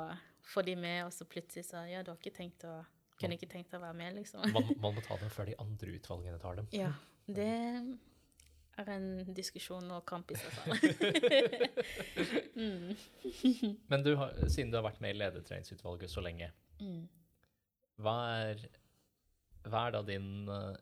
få 0.42 0.64
de 0.66 0.74
med, 0.76 1.06
og 1.06 1.14
så 1.14 1.28
plutselig 1.30 1.68
så 1.70 1.86
Ja, 1.86 2.02
du 2.02 2.10
har 2.12 2.18
ikke 2.18 2.34
tenkt 2.34 2.66
å 2.66 2.82
Kunne 3.22 3.38
ikke 3.38 3.52
tenkt 3.52 3.76
å 3.78 3.80
være 3.80 3.94
med, 3.94 4.16
liksom. 4.18 4.42
Man, 4.50 4.66
man 4.84 4.96
må 4.98 5.02
ta 5.06 5.14
dem 5.22 5.30
før 5.30 5.46
de 5.46 5.54
andre 5.62 5.92
utvalgene 5.94 6.40
tar 6.42 6.58
dem. 6.58 6.70
Ja, 6.74 6.90
det 7.30 7.52
er 8.80 8.90
en 8.96 9.34
diskusjon 9.36 9.90
og 9.92 10.06
kamp 10.08 10.32
i 10.32 10.38
seg 10.40 10.52
selv. 10.58 10.82
mm. 12.56 13.76
Men 13.92 14.04
du 14.06 14.14
har, 14.20 14.32
siden 14.48 14.72
du 14.72 14.78
har 14.80 14.86
vært 14.88 15.02
med 15.04 15.16
i 15.16 15.20
ledertreningsutvalget 15.22 16.12
så 16.14 16.24
lenge, 16.26 16.52
Mm. 16.82 17.04
hva 18.02 18.14
er, 18.48 18.62
hva 19.70 19.84
er 19.88 19.92
da 19.94 20.00
din 20.08 20.48
eh, 20.50 20.78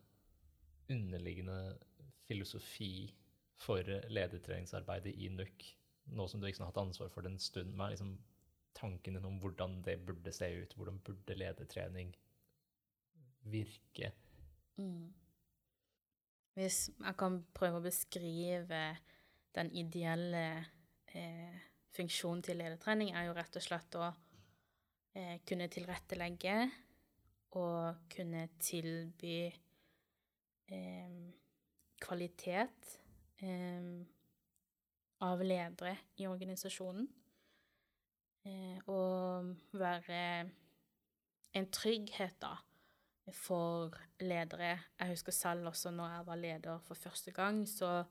underliggende 0.96 1.58
filosofi 2.29 3.10
for 3.60 3.84
ledertreningsarbeidet 4.08 5.12
i 5.19 5.27
NUK, 5.34 5.65
nå 6.15 6.27
som 6.31 6.39
du 6.39 6.48
liksom 6.48 6.63
har 6.63 6.72
hatt 6.72 6.79
ansvar 6.86 7.10
for 7.12 7.25
det 7.25 7.34
en 7.34 7.41
stund? 7.43 7.74
Hva 7.75 7.89
er 7.89 7.98
liksom 7.98 8.13
tanken 8.79 9.17
din 9.19 9.27
om 9.27 9.41
hvordan 9.43 9.81
det 9.84 9.98
burde 10.08 10.31
se 10.31 10.48
ut? 10.62 10.77
Hvordan 10.79 11.01
burde 11.03 11.36
ledertrening 11.36 12.13
virke? 13.51 14.13
Mm. 14.79 15.10
Hvis 16.57 16.89
jeg 16.91 17.15
kan 17.19 17.39
prøve 17.55 17.79
å 17.79 17.85
beskrive 17.85 18.81
den 19.55 19.71
ideelle 19.77 20.45
eh, 21.13 21.57
funksjonen 21.95 22.43
til 22.45 22.59
ledertrening, 22.59 23.13
er 23.13 23.29
jo 23.29 23.35
rett 23.37 23.57
og 23.59 23.65
slett 23.65 23.97
å 23.99 24.07
eh, 24.09 25.39
kunne 25.47 25.69
tilrettelegge 25.71 26.57
og 27.59 28.05
kunne 28.13 28.45
tilby 28.61 29.37
eh, 30.69 31.19
kvalitet 31.99 32.93
eh, 33.41 33.89
av 35.25 35.43
ledere 35.43 35.95
i 36.21 36.27
organisasjonen. 36.29 37.07
Eh, 38.47 38.77
og 38.87 39.55
være 39.75 40.21
en 41.57 41.71
trygghet, 41.73 42.37
da, 42.41 42.53
for 43.36 43.95
ledere. 44.21 44.77
Jeg 45.00 45.13
husker 45.13 45.36
selv 45.36 45.69
også 45.71 45.91
når 45.91 46.15
jeg 46.15 46.25
var 46.27 46.41
leder 46.41 46.81
for 46.86 46.95
første 46.95 47.31
gang, 47.36 47.63
så 47.67 48.03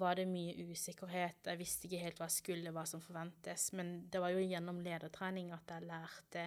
var 0.00 0.16
det 0.18 0.28
mye 0.28 0.70
usikkerhet. 0.70 1.46
Jeg 1.46 1.58
visste 1.58 1.88
ikke 1.88 2.02
helt 2.04 2.20
hva 2.20 2.28
jeg 2.28 2.38
skulle, 2.38 2.72
hva 2.74 2.84
som 2.88 3.02
forventes. 3.02 3.70
Men 3.76 3.94
det 4.12 4.20
var 4.22 4.34
jo 4.34 4.42
gjennom 4.44 4.80
ledertrening 4.84 5.52
at 5.56 5.72
jeg 5.72 5.86
lærte 5.88 6.46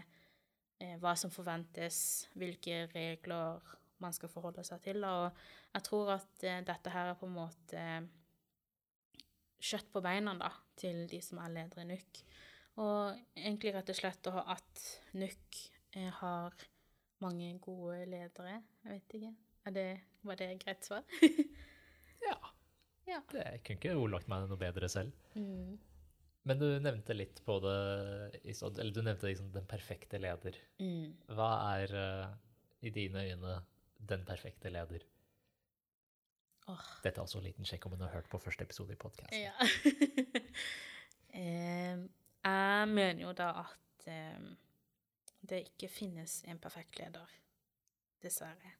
eh, 0.79 0.97
hva 1.01 1.15
som 1.19 1.33
forventes, 1.33 2.27
hvilke 2.37 2.85
regler 2.93 3.73
man 4.03 4.15
skal 4.15 4.31
forholde 4.31 4.65
seg 4.67 4.83
til. 4.85 5.03
Og 5.07 5.29
jeg 5.73 5.87
tror 5.87 6.15
at 6.17 6.45
eh, 6.47 6.61
dette 6.65 6.93
her 6.93 7.11
er 7.11 7.19
på 7.19 7.29
en 7.29 7.37
måte 7.37 7.85
kjøtt 9.63 9.89
på 9.93 10.03
beina 10.03 10.35
da, 10.39 10.51
til 10.79 11.05
de 11.09 11.21
som 11.23 11.39
er 11.41 11.53
ledere 11.55 11.85
i 11.85 11.89
NUK. 11.93 12.23
Og 12.83 13.19
egentlig 13.37 13.73
rett 13.75 13.91
og 13.93 13.97
slett 13.97 14.29
at 14.33 14.85
NUK 15.17 15.59
eh, 15.97 16.09
har 16.21 16.55
mange 17.23 17.53
gode 17.63 18.03
ledere. 18.11 18.59
Jeg 18.83 18.97
vet 18.97 19.17
ikke. 19.19 19.33
Det, 19.73 19.87
var 20.27 20.39
det 20.39 20.49
et 20.51 20.65
greit 20.65 20.85
svar? 20.85 21.03
ja. 22.27 22.37
ja. 23.13 23.23
Det, 23.31 23.41
jeg 23.41 23.63
kunne 23.63 23.79
ikke 23.79 23.95
ordlagt 23.95 24.29
meg 24.31 24.47
noe 24.51 24.59
bedre 24.59 24.89
selv. 24.91 25.15
Mm. 25.39 25.79
Men 26.43 26.59
du 26.59 26.67
nevnte 26.83 27.15
litt 27.15 27.39
på 27.45 27.55
det 27.63 27.77
Eller 28.43 28.91
du 28.91 28.99
nevnte 28.99 29.29
liksom 29.29 29.51
den 29.55 29.67
perfekte 29.69 30.19
leder. 30.19 30.57
Mm. 30.83 31.13
Hva 31.37 31.51
er 31.77 31.95
uh, 31.95 32.33
i 32.83 32.91
dine 32.91 33.23
øyne 33.29 33.61
den 34.03 34.25
perfekte 34.27 34.71
leder? 34.73 35.05
Oh. 36.67 36.83
Dette 37.03 37.19
er 37.19 37.23
altså 37.23 37.39
en 37.39 37.47
liten 37.47 37.67
sjekk 37.67 37.87
om 37.87 37.95
hun 37.95 38.05
har 38.05 38.13
hørt 38.15 38.29
på 38.31 38.39
første 38.39 38.63
episode 38.63 38.95
i 38.95 38.99
podkasten. 38.99 39.35
Ja. 39.35 39.51
eh, 41.39 42.03
jeg 42.43 42.91
mener 42.91 43.23
jo 43.25 43.33
da 43.35 43.49
at 43.65 44.07
um, 44.07 44.53
det 45.49 45.63
ikke 45.67 45.89
finnes 45.91 46.39
en 46.47 46.59
perfekt 46.61 46.99
leder. 47.01 47.29
Dessverre. 48.23 48.73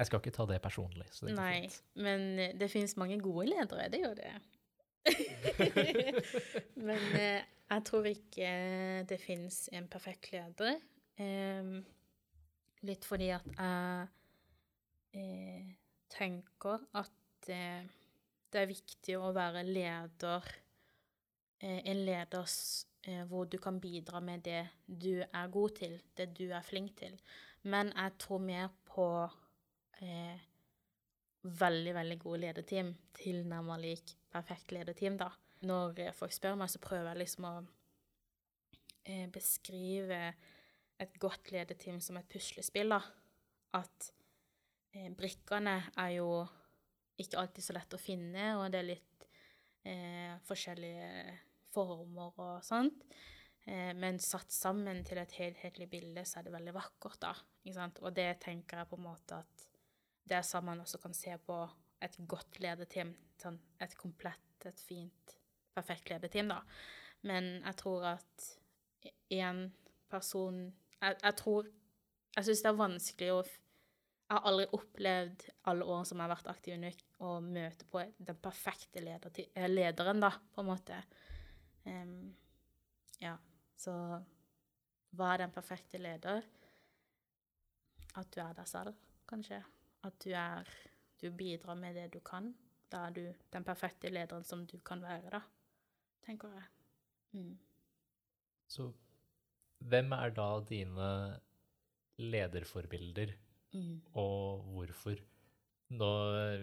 Jeg 0.00 0.08
skal 0.08 0.20
ikke 0.20 0.32
ta 0.36 0.46
det 0.48 0.60
personlig. 0.64 1.06
så 1.12 1.26
det 1.28 1.34
Nei, 1.36 1.60
fint. 1.68 1.82
men 2.00 2.38
eh, 2.38 2.54
det 2.60 2.70
finnes 2.72 2.96
mange 3.00 3.18
gode 3.20 3.46
ledere, 3.50 3.88
det 3.92 4.00
gjør 4.00 4.14
det. 4.20 4.32
men 6.88 7.04
eh, 7.16 7.42
jeg 7.70 7.84
tror 7.88 8.08
ikke 8.08 8.50
det 9.08 9.20
finnes 9.20 9.62
en 9.76 9.88
perfekt 9.92 10.30
leder. 10.32 10.80
Eh, 11.20 11.72
litt 12.88 13.04
fordi 13.04 13.28
at 13.36 13.48
jeg 13.52 14.08
eh, 15.20 15.72
tenker 16.12 16.84
at 16.96 17.50
eh, 17.52 17.84
det 18.50 18.62
er 18.62 18.70
viktig 18.70 19.16
å 19.20 19.32
være 19.36 19.62
leder, 19.68 20.48
eh, 21.62 21.80
en 21.84 22.00
leders 22.06 22.56
eh, 22.84 22.89
hvor 23.30 23.46
du 23.48 23.56
kan 23.58 23.78
bidra 23.80 24.20
med 24.20 24.42
det 24.44 24.60
du 24.84 25.22
er 25.22 25.52
god 25.52 25.76
til, 25.78 25.94
det 26.16 26.26
du 26.36 26.50
er 26.52 26.64
flink 26.66 26.98
til. 26.98 27.14
Men 27.62 27.92
jeg 27.96 28.12
tror 28.20 28.42
mer 28.44 28.68
på 28.88 29.06
eh, 30.02 30.40
veldig, 31.42 31.94
veldig 31.96 32.18
gode 32.20 32.40
lederteam, 32.44 32.94
tilnærmet 33.16 33.80
lik 33.80 34.14
perfekt 34.32 34.72
lederteam, 34.72 35.18
da. 35.20 35.30
Når 35.64 36.12
folk 36.16 36.32
spør 36.32 36.56
meg, 36.60 36.70
så 36.72 36.80
prøver 36.80 37.10
jeg 37.10 37.22
liksom 37.22 37.48
å 37.48 37.54
eh, 39.04 39.26
beskrive 39.32 40.20
et 41.00 41.20
godt 41.20 41.52
lederteam 41.52 42.00
som 42.04 42.16
et 42.20 42.28
puslespill, 42.28 42.92
da. 42.92 43.00
At 43.76 44.10
eh, 44.94 45.10
brikkene 45.16 45.76
er 45.96 46.16
jo 46.18 46.30
ikke 47.20 47.42
alltid 47.42 47.64
så 47.64 47.76
lett 47.76 47.96
å 47.96 48.00
finne, 48.00 48.54
og 48.60 48.70
det 48.72 48.80
er 48.80 48.90
litt 48.94 49.28
eh, 49.84 50.36
forskjellige 50.48 51.36
former 51.74 52.40
og 52.40 52.64
sånt. 52.66 53.04
Eh, 53.66 53.92
men 53.96 54.20
satt 54.22 54.52
sammen 54.54 55.02
til 55.06 55.20
et 55.20 55.34
helhetlig 55.38 55.88
bilde, 55.92 56.24
så 56.24 56.40
er 56.40 56.48
det 56.48 56.54
veldig 56.54 56.76
vakkert, 56.76 57.20
da. 57.22 57.34
Og 58.00 58.14
det 58.16 58.30
tenker 58.44 58.80
jeg 58.80 58.90
på 58.90 58.98
en 58.98 59.06
måte 59.06 59.42
at 59.42 59.66
det 60.30 60.38
er 60.38 60.46
sånn 60.46 60.68
man 60.68 60.82
også 60.82 61.00
kan 61.02 61.14
se 61.16 61.34
på 61.44 61.58
et 62.04 62.16
godt 62.30 62.60
lederteam. 62.62 63.12
Sånn 63.40 63.58
et 63.82 63.96
komplett, 63.98 64.66
et 64.68 64.80
fint, 64.80 65.36
perfekt 65.74 66.12
lederteam, 66.12 66.52
da. 66.52 66.60
Men 67.26 67.58
jeg 67.58 67.76
tror 67.80 68.06
at 68.14 68.46
én 69.32 69.66
person 70.10 70.62
jeg, 71.00 71.16
jeg 71.22 71.36
tror 71.38 71.68
Jeg 72.36 72.46
syns 72.46 72.60
det 72.62 72.68
er 72.70 72.78
vanskelig 72.78 73.28
å 73.34 73.38
Jeg 73.42 74.30
har 74.30 74.46
aldri 74.46 74.66
opplevd 74.76 75.44
alle 75.70 75.86
årene 75.86 76.06
som 76.08 76.20
jeg 76.20 76.24
har 76.24 76.32
vært 76.32 76.50
aktiv 76.52 76.74
i 76.76 76.78
NUK, 76.78 77.00
å 77.26 77.30
møte 77.42 77.86
på 77.90 78.04
den 78.28 78.36
perfekte 78.38 79.02
leder, 79.02 79.40
lederen, 79.66 80.22
da, 80.22 80.30
på 80.54 80.62
en 80.62 80.68
måte. 80.68 81.00
Um, 81.86 82.34
ja, 83.20 83.36
så 83.76 83.94
er 85.18 85.36
den 85.42 85.52
perfekte 85.54 85.98
leder? 85.98 86.42
At 88.18 88.30
du 88.34 88.40
er 88.42 88.54
deg 88.58 88.68
selv, 88.68 88.94
kanskje. 89.30 89.62
At 90.04 90.18
du 90.24 90.30
er 90.34 90.68
Du 91.20 91.28
bidrar 91.36 91.76
med 91.76 91.94
det 91.94 92.06
du 92.14 92.20
kan. 92.24 92.54
Da 92.90 93.06
er 93.06 93.10
du 93.12 93.34
den 93.52 93.64
perfekte 93.64 94.08
lederen 94.08 94.44
som 94.44 94.62
du 94.66 94.78
kan 94.78 95.02
være, 95.02 95.28
da. 95.30 95.40
Tenker 96.24 96.48
jeg. 96.54 96.62
Mm. 97.36 97.58
Så 98.66 98.86
hvem 99.84 100.12
er 100.16 100.30
da 100.30 100.48
dine 100.68 101.10
lederforbilder, 102.18 103.34
Mm. 103.72 104.00
og 104.14 104.64
hvorfor? 104.64 105.14
Nå, 105.90 106.08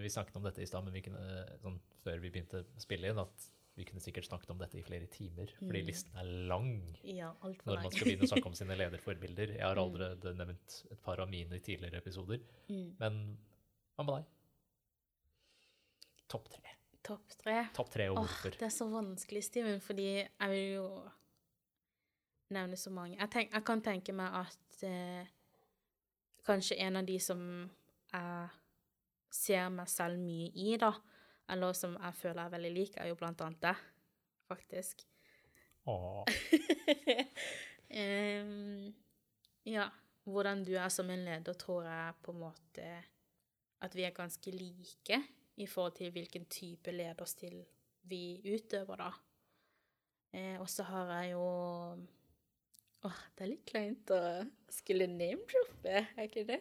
vi 0.02 0.10
snakket 0.10 0.36
om 0.36 0.44
dette 0.44 0.62
i 0.62 0.66
stad, 0.66 0.84
men 0.84 0.94
vi 0.94 1.02
kunne, 1.02 1.46
sånn, 1.62 1.80
før 2.04 2.20
vi 2.20 2.30
begynte 2.30 2.64
å 2.64 2.82
spille 2.82 3.08
inn, 3.12 3.20
at 3.20 3.46
vi 3.78 3.86
kunne 3.86 4.02
sikkert 4.02 4.26
snakket 4.26 4.50
om 4.50 4.58
dette 4.58 4.80
i 4.80 4.84
flere 4.86 5.06
timer, 5.08 5.52
fordi 5.60 5.82
Mm. 5.84 5.86
listen 5.88 6.16
er 6.18 6.30
lang 6.50 6.72
Ja, 7.04 7.32
når 7.42 7.84
man 7.84 7.92
skal 7.92 8.08
begynne 8.08 8.26
å 8.26 8.32
snakke 8.32 8.50
om 8.50 8.56
sine 8.62 8.76
lederforbilder. 8.78 9.54
Jeg 9.54 9.62
har 9.62 9.76
Mm. 9.76 9.84
allerede 9.86 10.34
nevnt 10.36 10.78
et 10.92 11.02
par 11.04 11.20
av 11.22 11.30
mine 11.30 11.54
i 11.56 11.60
tidligere 11.60 11.98
episoder, 12.02 12.40
mm. 12.70 12.96
men 13.00 13.38
hva 13.98 14.06
med 14.06 14.16
deg? 14.16 14.26
Topp 16.28 16.50
tre. 16.50 16.74
Topp 17.04 17.38
tre. 17.40 17.58
Topp 17.74 17.90
tre 17.94 18.10
og 18.12 18.18
Åh, 18.20 18.42
det 18.52 18.62
er 18.68 18.74
så 18.74 18.90
vanskelig, 18.92 19.44
Steven, 19.46 19.80
fordi 19.80 20.08
jeg 20.28 20.50
vil 20.52 20.74
jo 20.76 20.88
nevne 22.52 22.76
så 22.80 22.92
mange. 22.92 23.18
Jeg, 23.18 23.30
tenk, 23.32 23.52
jeg 23.54 23.64
kan 23.68 23.82
tenke 23.84 24.14
meg 24.16 24.34
at 24.42 24.84
eh, 24.88 25.28
kanskje 26.48 26.78
en 26.84 27.00
av 27.00 27.06
de 27.08 27.18
som 27.20 27.42
jeg 28.12 28.50
ser 29.38 29.70
meg 29.70 29.88
selv 29.92 30.20
mye 30.20 30.52
i, 30.56 30.76
da, 30.80 30.94
eller 31.50 31.76
som 31.78 31.96
jeg 31.96 32.20
føler 32.20 32.44
er 32.44 32.56
veldig 32.56 32.74
lik, 32.76 32.98
er 32.98 33.12
jo 33.12 33.20
blant 33.20 33.42
annet 33.46 33.62
deg, 33.64 33.84
faktisk. 34.50 35.06
Åh, 35.88 36.26
um, 38.02 38.90
ja, 39.68 39.88
hvordan 40.28 40.66
du 40.68 40.74
er 40.76 40.90
som 40.92 41.10
en 41.12 41.24
leder, 41.24 41.56
tror 41.56 41.88
jeg 41.88 42.18
på 42.24 42.36
en 42.36 42.44
måte 42.44 42.90
at 43.86 43.96
vi 43.96 44.04
er 44.08 44.16
ganske 44.16 44.52
like 44.52 45.22
i 45.58 45.68
forhold 45.70 45.98
til 46.00 46.12
hvilken 46.12 46.46
type 46.52 46.92
lederstil 46.92 47.62
vi 48.08 48.40
utøver, 48.46 48.96
da. 49.00 49.12
Eh, 50.34 50.60
og 50.60 50.70
så 50.70 50.84
har 50.84 51.12
jeg 51.22 51.32
jo 51.32 51.46
Åh, 53.08 53.20
det 53.38 53.44
er 53.46 53.50
litt 53.52 53.68
kleint 53.70 54.12
å 54.12 54.22
skulle 54.74 55.06
name-droppe, 55.08 55.94
er 56.18 56.26
ikke 56.26 56.44
det? 56.50 56.58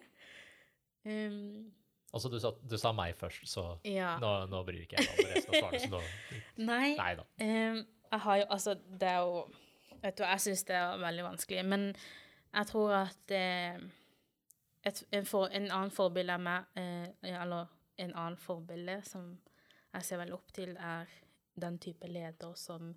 Um, 1.09 1.73
altså, 2.17 2.31
du 2.33 2.39
sa, 2.43 2.53
du 2.61 2.77
sa 2.81 2.93
meg 2.97 3.17
først, 3.19 3.45
så 3.51 3.67
ja. 3.87 4.15
nå, 4.23 4.33
nå 4.51 4.63
bryr 4.67 4.83
ikke 4.85 4.99
jeg 4.99 5.09
meg 5.09 5.21
om 5.21 5.31
resten 5.35 5.53
av 5.53 5.61
svarene. 5.61 5.83
Så 5.85 5.93
nå, 5.93 6.01
Nei, 6.71 6.89
nei 6.99 7.13
da. 7.19 7.27
Um, 7.41 7.83
jeg 8.11 8.23
har 8.27 8.41
jo 8.43 8.47
Altså, 8.57 8.75
det 9.01 9.09
er 9.09 9.19
jo 9.19 9.47
Vet 10.03 10.19
du, 10.19 10.25
jeg 10.25 10.41
syns 10.45 10.65
det 10.69 10.77
er 10.77 10.99
veldig 11.01 11.25
vanskelig, 11.25 11.63
men 11.65 11.87
jeg 12.53 12.67
tror 12.69 12.93
at 12.95 13.33
eh, 13.35 13.79
et, 14.87 15.01
en, 15.13 15.27
for, 15.27 15.49
en 15.49 15.71
annen 15.71 15.91
forbilde 15.91 16.33
er 16.37 16.43
meg, 16.43 16.69
eh, 16.79 17.33
eller 17.33 17.73
en 18.05 18.13
annen 18.13 18.37
forbilde 18.39 19.01
som 19.09 19.31
jeg 19.95 20.05
ser 20.05 20.21
veldig 20.21 20.37
opp 20.37 20.53
til, 20.55 20.77
er 20.77 21.11
den 21.57 21.79
type 21.83 22.07
leder 22.13 22.55
som 22.61 22.93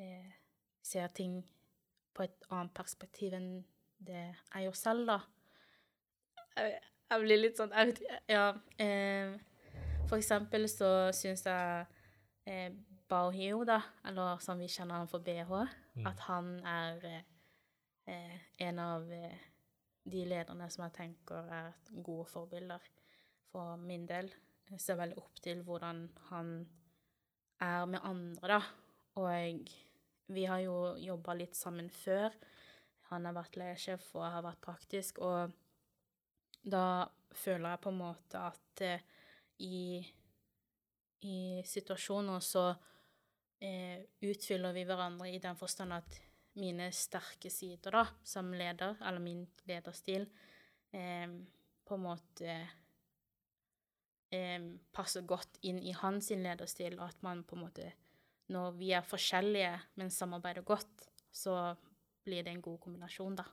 eh, 0.00 0.32
ser 0.82 1.12
ting 1.14 1.38
på 2.16 2.24
et 2.24 2.48
annet 2.50 2.74
perspektiv 2.74 3.36
enn 3.36 3.50
det 3.98 4.24
jeg 4.24 4.64
gjør 4.64 4.78
selv, 4.80 5.12
da. 5.12 5.18
Jeg, 6.56 6.80
jeg 7.10 7.20
blir 7.24 7.40
litt 7.40 7.56
sånn 7.56 7.70
Jeg 7.72 7.86
vet 7.92 8.00
ikke 8.02 8.18
Ja. 8.28 8.46
Eh, 8.78 9.38
for 10.08 10.16
eksempel 10.18 10.64
så 10.68 11.12
syns 11.12 11.44
jeg 11.44 11.86
eh, 12.46 12.70
Bauhio, 13.08 13.62
da, 13.64 13.80
eller 14.04 14.38
som 14.44 14.58
vi 14.60 14.66
kjenner 14.68 14.98
han 15.02 15.08
for 15.08 15.20
BH, 15.24 15.68
Mm. 15.98 16.06
at 16.06 16.18
han 16.28 16.48
er 16.64 17.04
eh, 17.04 17.22
eh, 18.06 18.34
en 18.68 18.78
av 18.78 19.10
eh, 19.12 19.38
de 20.06 20.20
lederne 20.24 20.68
som 20.70 20.84
jeg 20.84 20.92
tenker 20.94 21.48
er 21.52 21.72
gode 22.04 22.26
forbilder 22.30 22.78
for 23.50 23.76
min 23.76 24.06
del. 24.06 24.28
Jeg 24.70 24.80
ser 24.80 24.96
veldig 25.00 25.16
opp 25.18 25.40
til 25.42 25.62
hvordan 25.64 26.04
han 26.28 26.52
er 27.60 27.86
med 27.86 28.00
andre, 28.04 28.48
da. 28.48 28.60
Og 29.16 29.68
vi 30.28 30.44
har 30.44 30.60
jo 30.60 30.94
jobba 31.02 31.34
litt 31.34 31.56
sammen 31.56 31.90
før. 31.90 32.30
Han 33.10 33.24
har 33.24 33.34
vært 33.34 33.56
leiesjef, 33.56 34.06
og 34.14 34.22
jeg 34.22 34.32
har 34.36 34.42
vært 34.46 34.60
praktisk, 34.60 35.18
og 35.18 35.50
da 36.62 37.08
føler 37.34 37.74
jeg 37.74 37.82
på 37.84 37.92
en 37.92 38.00
måte 38.00 38.40
at 38.40 38.82
eh, 38.84 39.04
i, 39.64 39.98
i 41.26 41.38
situasjoner 41.66 42.40
så 42.44 42.64
eh, 43.60 44.00
utfyller 44.26 44.74
vi 44.76 44.84
hverandre 44.88 45.30
i 45.30 45.40
den 45.42 45.58
forstand 45.58 45.96
at 45.96 46.18
mine 46.58 46.90
sterke 46.94 47.50
sider, 47.52 47.94
da, 47.94 48.04
som 48.26 48.50
leder, 48.54 48.96
eller 49.04 49.22
min 49.22 49.44
lederstil, 49.68 50.26
eh, 50.90 51.28
på 51.86 51.96
en 51.96 52.04
måte 52.04 52.56
eh, 54.34 54.68
passer 54.92 55.26
godt 55.28 55.60
inn 55.62 55.80
i 55.82 55.94
hans 55.96 56.30
lederstil, 56.34 56.98
og 56.98 57.08
at 57.08 57.24
man 57.26 57.44
på 57.44 57.58
en 57.58 57.66
måte 57.68 57.92
Når 58.48 58.70
vi 58.78 58.92
er 58.96 59.04
forskjellige, 59.04 59.74
men 60.00 60.08
samarbeider 60.10 60.62
godt, 60.64 61.02
så 61.30 61.74
blir 62.24 62.42
det 62.42 62.54
en 62.54 62.62
god 62.62 62.78
kombinasjon, 62.80 63.36
da. 63.36 63.44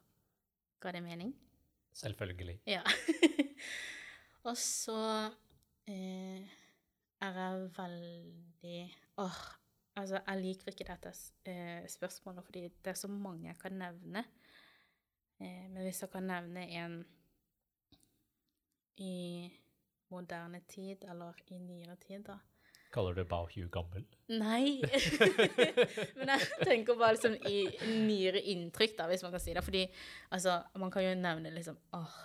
Ga 0.80 0.94
det 0.96 1.02
mening? 1.04 1.34
Selvfølgelig. 1.96 2.60
Ja. 2.68 2.82
og 4.50 4.58
så 4.58 5.00
eh, 5.88 6.44
er 7.22 7.40
jeg 7.40 7.70
veldig 7.78 8.80
Åh, 9.18 9.44
altså, 9.96 10.20
jeg 10.28 10.42
liker 10.42 10.72
ikke 10.72 10.88
dette 10.90 11.14
eh, 11.48 11.88
spørsmålet, 11.90 12.44
fordi 12.46 12.64
det 12.68 12.92
er 12.92 13.00
så 13.00 13.08
mange 13.08 13.48
jeg 13.48 13.60
kan 13.62 13.78
nevne. 13.80 14.26
Eh, 15.40 15.70
men 15.70 15.84
hvis 15.84 16.02
jeg 16.02 16.12
kan 16.12 16.28
nevne 16.28 16.68
en 16.68 17.06
i 18.98 19.50
moderne 20.10 20.62
tid, 20.68 21.04
eller 21.04 21.34
i 21.48 21.58
nyere 21.58 21.96
tid, 21.96 22.24
da 22.24 22.38
Kaller 22.96 23.18
du 23.18 23.26
Bahu 23.28 23.66
gammel? 23.74 24.06
Nei. 24.32 24.80
Men 26.18 26.32
jeg 26.32 26.46
tenker 26.62 27.00
bare 27.00 27.18
liksom 27.18 27.36
i 27.50 27.66
nyere 28.06 28.42
inntrykk, 28.54 28.96
da, 29.00 29.10
hvis 29.12 29.26
man 29.26 29.36
kan 29.36 29.44
si 29.44 29.56
det. 29.56 29.66
Fordi 29.66 29.84
altså, 30.36 30.62
man 30.80 30.94
kan 30.94 31.04
jo 31.04 31.18
nevne 31.20 31.52
liksom 31.56 31.80
åh, 31.98 32.16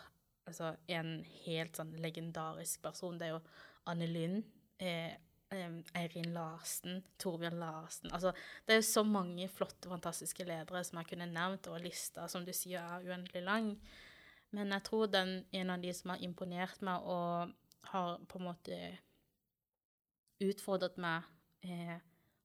altså, 0.46 0.76
en 0.92 1.16
helt 1.46 1.80
sånn 1.80 1.96
legendarisk 2.02 2.85
person. 2.87 3.18
Det 3.18 3.28
er 3.28 3.35
jo 3.35 3.42
Anne 3.90 4.09
Lynn. 4.11 4.38
Eh, 4.80 5.11
Eirin 5.50 6.30
Larsen, 6.30 7.00
Torbjørn 7.18 7.56
Larsen 7.59 8.12
Altså, 8.14 8.30
det 8.66 8.74
er 8.74 8.78
jo 8.78 8.87
så 8.87 9.02
mange 9.02 9.48
flotte, 9.50 9.90
fantastiske 9.90 10.46
ledere 10.46 10.85
som 10.87 11.00
jeg 11.00 11.09
kunne 11.11 11.26
nevnt, 11.26 11.66
og 11.66 11.83
lista, 11.83 12.28
som 12.30 12.46
du 12.46 12.52
sier, 12.54 12.78
er 12.78 13.09
uendelig 13.09 13.42
lang. 13.42 13.72
Men 14.54 14.70
jeg 14.76 14.87
tror 14.87 15.11
den 15.11 15.40
en 15.50 15.74
av 15.74 15.83
de 15.83 15.90
som 15.94 16.14
har 16.14 16.22
imponert 16.22 16.83
meg 16.87 17.02
og 17.02 17.50
har 17.90 18.22
på 18.30 18.38
en 18.38 18.46
måte 18.46 18.78
utfordret 20.40 20.96
meg 21.00 21.26
eh, 21.66 21.98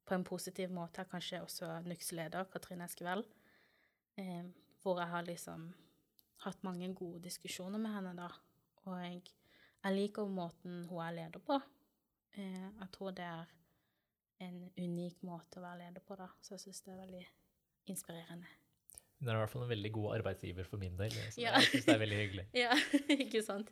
på 0.06 0.14
en 0.16 0.26
positiv 0.28 0.72
måte, 0.76 1.06
kanskje 1.10 1.42
også 1.42 1.70
NUX-leder 1.88 2.46
Katrine 2.54 2.86
Eskevell, 2.86 3.24
eh, 4.22 4.44
hvor 4.84 5.00
jeg 5.02 5.10
har 5.14 5.26
liksom 5.26 5.70
hatt 6.46 6.64
mange 6.68 6.92
gode 6.94 7.24
diskusjoner 7.26 7.80
med 7.82 7.94
henne, 7.96 8.12
da. 8.20 8.28
Og 8.86 9.00
jeg, 9.02 9.22
jeg 9.82 9.96
liker 9.96 10.28
måten 10.30 10.84
hun 10.90 11.02
er 11.06 11.16
leder 11.22 11.42
på. 11.42 11.58
Eh, 12.38 12.68
jeg 12.82 12.90
tror 12.94 13.16
det 13.18 13.26
er 13.26 13.54
en 14.46 14.60
unik 14.78 15.24
måte 15.26 15.62
å 15.62 15.64
være 15.64 15.86
leder 15.86 16.04
på, 16.06 16.18
da. 16.20 16.28
Så 16.44 16.54
jeg 16.58 16.66
syns 16.68 16.84
det 16.86 16.94
er 16.94 17.02
veldig 17.06 17.24
inspirerende. 17.94 18.52
Hun 19.22 19.30
er 19.32 19.38
i 19.38 19.40
hvert 19.40 19.50
fall 19.54 19.64
en 19.64 19.72
veldig 19.72 19.92
god 19.96 20.10
arbeidsgiver 20.18 20.68
for 20.68 20.78
min 20.82 20.98
del, 21.00 21.14
så 21.32 21.40
Ja. 21.42 21.56
jeg 21.56 21.70
syns 21.72 21.86
det 21.88 21.94
er 21.96 22.02
veldig 22.04 22.18
hyggelig. 22.20 22.46
Ja, 22.66 22.76
ikke 23.16 23.42
sant? 23.48 23.72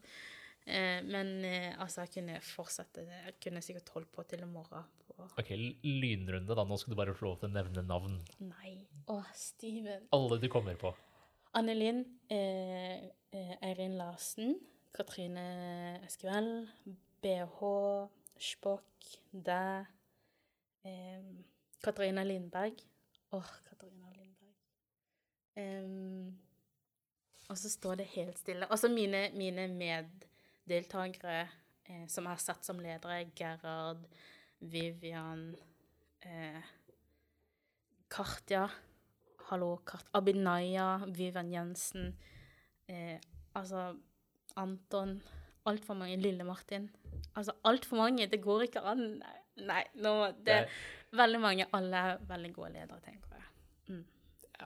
Eh, 0.65 0.99
men 1.04 1.32
eh, 1.45 1.71
altså, 1.84 2.06
jeg 2.06 2.13
kunne 2.17 2.38
fortsette. 2.47 3.04
Jeg 3.08 3.36
kunne 3.43 3.62
sikkert 3.65 3.89
holdt 3.95 4.12
på 4.15 4.23
til 4.28 4.45
i 4.45 4.49
morgen. 4.49 4.86
På 5.08 5.28
Ok, 5.39 5.52
lynrunde, 5.84 6.56
da. 6.56 6.63
Nå 6.67 6.78
skal 6.80 6.95
du 6.95 6.99
bare 6.99 7.15
få 7.17 7.28
lov 7.28 7.39
til 7.41 7.52
å 7.52 7.56
nevne 7.58 7.84
navn. 7.88 8.19
Nei. 8.47 8.76
Å, 9.12 9.19
Steven. 9.38 10.08
Alle 10.15 10.39
du 10.39 10.47
kommer 10.52 10.80
på. 10.80 10.93
Anne 11.54 11.76
Linn, 11.78 11.99
eh, 12.34 13.04
eh, 13.36 13.56
Eirin 13.62 13.97
Larsen, 13.99 14.56
Katrine 14.95 15.99
Eskevell. 16.08 16.54
BH, 17.23 17.60
Spok, 18.41 19.06
deg, 19.32 19.86
eh, 20.84 21.28
Katarina 21.84 22.23
Lindberg. 22.26 22.82
Åh, 23.38 23.52
Katarina 23.69 24.10
Lindberg. 24.15 24.56
Em, 25.56 26.34
og 27.47 27.58
så 27.60 27.69
står 27.69 28.02
det 28.02 28.10
helt 28.15 28.39
stille. 28.41 28.67
Og 28.71 28.80
så 28.80 28.89
mine, 28.91 29.28
mine 29.38 29.67
meddeltakere 30.63 31.47
eh, 31.86 32.08
som 32.08 32.28
har 32.30 32.39
satt 32.41 32.65
som 32.65 32.80
ledere, 32.82 33.26
Gerhard, 33.36 34.06
Vivian, 34.60 35.56
eh, 36.21 36.63
Kartja, 38.13 38.67
hallo, 39.49 39.78
Kart, 39.86 40.08
Abinaya, 40.13 41.06
Vivian 41.08 41.52
Jensen, 41.52 42.13
eh, 42.88 43.19
altså 43.56 43.93
Anton, 44.56 45.17
altfor 45.65 45.97
mange, 45.97 46.17
Lille 46.21 46.43
Martin. 46.43 46.89
Altså 47.36 47.56
altfor 47.65 47.97
mange, 47.97 48.28
det 48.28 48.41
går 48.43 48.67
ikke 48.67 48.84
an. 48.86 49.23
Nei, 49.58 49.84
nå, 49.95 50.13
det 50.38 50.45
Det 50.45 50.54
er 50.54 50.69
veldig 51.17 51.39
mange, 51.41 51.67
alle 51.73 51.97
er 51.97 52.26
veldig 52.30 52.54
gode 52.54 52.73
ledere, 52.73 52.99
tenker 53.02 53.38
jeg. 53.38 53.47
Mm. 53.88 54.06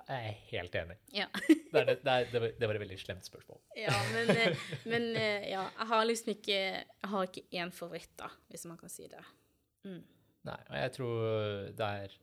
Jeg 0.07 0.27
er 0.31 0.37
helt 0.51 0.75
enig. 0.75 0.95
Ja. 1.15 1.25
Det, 1.47 1.81
er, 1.81 1.85
det, 1.93 2.11
er, 2.13 2.27
det, 2.31 2.67
var, 2.67 2.75
et 2.77 2.81
veldig 2.83 2.97
slemt 3.01 3.25
spørsmål. 3.27 3.59
Ja, 3.77 3.93
men, 4.13 4.29
eh, 4.35 4.61
men 4.85 5.07
eh, 5.15 5.49
ja, 5.51 5.65
jeg 5.79 5.87
har 5.91 6.05
liksom 6.07 6.31
ikke 6.33 6.53
Jeg 6.57 7.09
har 7.11 7.27
ikke 7.27 7.43
én 7.63 7.73
favoritt, 7.75 8.13
da, 8.19 8.29
hvis 8.51 8.65
man 8.69 8.77
kan 8.79 8.89
si 8.93 9.07
det. 9.11 9.23
Mm. 9.83 10.03
Nei, 10.47 10.59
og 10.69 10.75
jeg 10.79 10.91
tror 10.95 11.17
det 11.77 11.87
er 12.03 12.15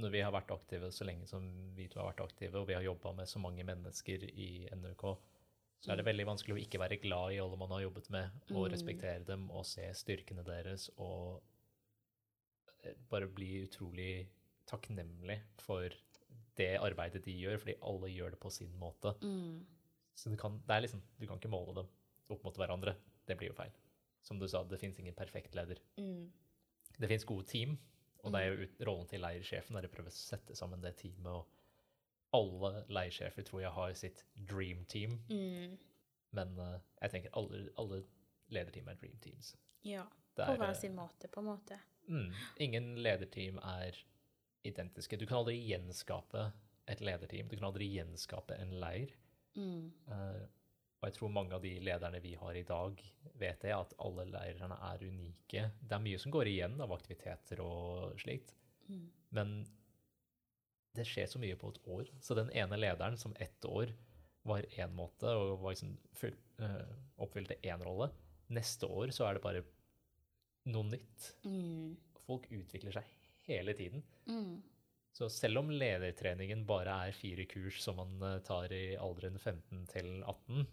Når 0.00 0.10
vi 0.14 0.20
har 0.24 0.32
vært 0.32 0.50
aktive 0.54 0.88
så 0.94 1.04
lenge 1.08 1.26
som 1.28 1.44
vi 1.76 1.88
to 1.88 1.98
har 2.00 2.10
vært 2.12 2.24
aktive, 2.28 2.60
og 2.60 2.68
vi 2.68 2.76
har 2.76 2.84
jobba 2.86 3.12
med 3.18 3.28
så 3.28 3.40
mange 3.42 3.64
mennesker 3.66 4.24
i 4.30 4.68
NUK, 4.76 5.04
så 5.80 5.92
er 5.92 6.00
det 6.00 6.06
veldig 6.08 6.26
vanskelig 6.26 6.56
å 6.56 6.60
ikke 6.62 6.80
være 6.82 6.98
glad 7.02 7.32
i 7.36 7.38
alle 7.42 7.56
man 7.60 7.70
har 7.76 7.84
jobbet 7.86 8.08
med, 8.10 8.30
og 8.50 8.64
Mm. 8.66 8.72
respektere 8.72 9.24
dem 9.24 9.50
og 9.50 9.64
se 9.66 9.86
styrkene 9.94 10.44
deres, 10.46 10.88
og 10.96 11.42
eh, 12.84 12.94
bare 13.10 13.28
bli 13.28 13.64
utrolig 13.64 14.28
takknemlig 14.68 15.38
for 15.64 15.88
det 16.58 16.70
arbeidet 16.82 17.22
de 17.24 17.34
gjør, 17.38 17.58
fordi 17.62 17.74
alle 17.86 18.10
gjør 18.12 18.34
det 18.34 18.40
på 18.42 18.50
sin 18.52 18.72
måte. 18.80 19.14
Mm. 19.22 19.60
Så 20.18 20.30
du 20.32 20.36
kan, 20.40 20.58
det 20.66 20.74
er 20.76 20.82
liksom, 20.84 21.02
du 21.20 21.26
kan 21.30 21.38
ikke 21.38 21.52
måle 21.52 21.74
dem 21.80 21.88
opp 22.34 22.42
mot 22.44 22.56
hverandre. 22.58 22.96
Det 23.28 23.36
blir 23.38 23.52
jo 23.52 23.56
feil. 23.58 23.72
Som 24.26 24.40
du 24.40 24.48
sa, 24.50 24.64
det 24.66 24.80
fins 24.80 24.98
ingen 24.98 25.14
perfekt 25.16 25.54
leder. 25.54 25.78
Mm. 25.96 26.26
Det 26.98 27.08
fins 27.08 27.24
gode 27.28 27.46
team, 27.46 27.76
og 28.24 28.32
det 28.34 28.40
er 28.42 28.50
jo 28.50 28.66
ut- 28.66 28.80
rollen 28.88 29.06
til 29.08 29.22
leirsjefen 29.22 29.78
er 29.78 29.86
å 29.86 29.92
prøve 29.92 30.10
å 30.10 30.16
sette 30.16 30.56
sammen 30.58 30.82
det 30.82 30.96
teamet. 30.98 31.26
og 31.32 31.46
alle 32.34 32.82
leirsjefer 32.92 33.46
tror 33.46 33.62
jeg 33.62 33.70
har 33.72 33.92
sitt 33.96 34.24
dream 34.50 34.82
team, 34.84 35.14
Mm. 35.30 35.78
men 36.36 36.58
uh, 36.58 36.78
jeg 37.00 37.10
tenker 37.14 37.30
alle, 37.38 37.70
alle 37.78 38.02
lederteam 38.52 38.88
er 38.88 38.98
dream 39.00 39.16
teams. 39.24 39.54
Ja. 39.82 40.02
På 40.36 40.42
er, 40.52 40.58
hver 40.60 40.74
eh, 40.74 40.76
sin 40.76 40.94
måte, 40.94 41.28
på 41.32 41.40
en 41.40 41.46
måte. 41.48 41.78
Mm, 42.08 42.32
ingen 42.60 42.90
lederteam 43.02 43.56
er 43.62 43.96
identiske. 44.68 45.18
Du 45.18 45.26
kan 45.26 45.40
aldri 45.42 45.56
gjenskape 45.68 46.46
et 46.88 47.00
lederteam. 47.04 47.48
Du 47.50 47.56
kan 47.56 47.68
aldri 47.70 47.88
gjenskape 47.96 48.56
en 48.60 48.76
leir. 48.80 49.12
Mm. 49.56 49.90
Eh, 50.08 50.44
og 50.98 51.06
jeg 51.06 51.14
tror 51.14 51.30
mange 51.30 51.54
av 51.54 51.62
de 51.62 51.76
lederne 51.84 52.18
vi 52.24 52.32
har 52.40 52.56
i 52.58 52.64
dag, 52.66 52.98
vet 53.38 53.60
det, 53.62 53.70
at 53.74 53.92
alle 54.02 54.24
leirene 54.32 54.74
er 54.88 55.04
unike. 55.06 55.66
Det 55.78 55.94
er 55.94 56.02
mye 56.02 56.18
som 56.18 56.32
går 56.34 56.50
igjen 56.50 56.80
av 56.82 56.94
aktiviteter 56.96 57.60
og 57.64 58.18
slikt, 58.22 58.54
Mm. 58.88 59.10
men 59.36 59.50
det 60.96 61.04
skjer 61.06 61.26
så 61.28 61.38
mye 61.38 61.56
på 61.60 61.68
et 61.74 61.80
år. 61.86 62.08
Så 62.24 62.34
den 62.34 62.48
ene 62.56 62.78
lederen 62.80 63.18
som 63.20 63.34
ett 63.38 63.64
år 63.68 63.92
var 64.48 64.64
én 64.80 64.94
måte 64.96 65.28
og 65.28 65.60
var 65.60 65.74
liksom 65.74 65.96
full, 66.16 66.34
eh, 66.58 66.94
oppfylte 67.18 67.58
én 67.62 67.84
rolle, 67.84 68.10
neste 68.48 68.88
år 68.88 69.12
så 69.12 69.28
er 69.28 69.34
det 69.34 69.42
bare 69.42 69.62
noe 70.66 70.84
nytt. 70.88 71.34
Mm. 71.44 71.96
Folk 72.26 72.48
utvikler 72.50 72.92
seg 72.92 73.04
hele 73.46 73.74
tiden. 73.74 74.02
Mm. 74.28 74.58
Så 75.18 75.28
selv 75.32 75.58
om 75.62 75.70
ledertreningen 75.72 76.66
bare 76.68 76.94
er 77.08 77.16
fire 77.16 77.46
kurs 77.50 77.80
som 77.82 77.98
man 77.98 78.20
eh, 78.22 78.40
tar 78.46 78.72
i 78.74 78.96
alderen 79.00 79.38
15 79.38 79.86
til 79.90 80.10
18, 80.22 80.66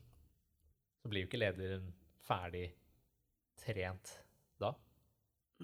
så 1.02 1.10
blir 1.10 1.24
jo 1.24 1.30
ikke 1.30 1.42
lederen 1.42 1.88
ferdig 2.26 2.68
trent 3.62 4.12
da. 4.62 4.74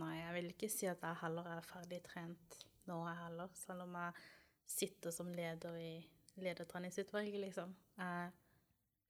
Nei, 0.01 0.15
jeg 0.21 0.35
vil 0.37 0.51
ikke 0.53 0.69
si 0.71 0.87
at 0.89 1.03
jeg 1.03 1.19
heller 1.21 1.49
er 1.51 1.67
ferdig 1.67 1.99
trent 2.05 2.57
nå, 2.87 2.97
jeg 3.05 3.19
heller. 3.25 3.51
Selv 3.59 3.85
om 3.85 3.97
jeg 3.99 4.25
sitter 4.71 5.13
som 5.13 5.31
leder 5.35 5.77
i 5.77 5.93
ledertreningsutvalget, 6.41 7.39
liksom. 7.43 7.73
Jeg 7.99 8.31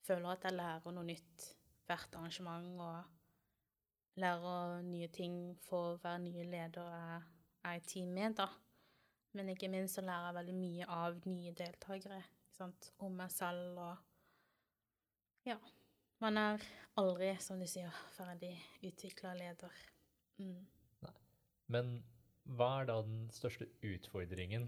føler 0.08 0.34
at 0.34 0.48
jeg 0.48 0.58
lærer 0.58 0.96
noe 0.96 1.08
nytt 1.08 1.48
hvert 1.86 2.18
arrangement, 2.18 2.74
og 2.82 4.20
lærer 4.22 4.82
nye 4.88 5.08
ting 5.14 5.38
for 5.64 6.02
hver 6.02 6.20
nye 6.24 6.44
leder 6.50 6.92
jeg 6.92 7.22
er 7.70 7.80
i 7.80 7.86
team 7.88 8.12
med, 8.18 8.36
da. 8.42 8.50
Men 9.34 9.50
ikke 9.54 9.70
minst 9.72 9.96
så 9.96 10.04
lærer 10.04 10.30
jeg 10.30 10.38
veldig 10.40 10.56
mye 10.58 10.88
av 10.92 11.20
nye 11.26 11.54
deltakere, 11.56 12.22
om 13.02 13.16
meg 13.18 13.32
selv 13.34 13.80
og 13.82 14.08
Ja. 15.48 15.58
Man 16.22 16.38
er 16.38 16.62
aldri, 17.02 17.32
som 17.42 17.58
du 17.60 17.66
sier, 17.66 17.90
ferdig 18.14 18.54
utvikla 18.86 19.34
leder. 19.34 19.74
Mm. 20.38 20.68
Men 21.72 22.04
hva 22.44 22.68
er 22.82 22.90
da 22.92 23.00
den 23.02 23.24
største 23.34 23.66
utfordringen 23.82 24.68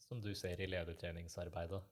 som 0.00 0.22
du 0.24 0.30
ser 0.38 0.60
i 0.62 0.68
ledertreningsarbeidet? 0.70 1.82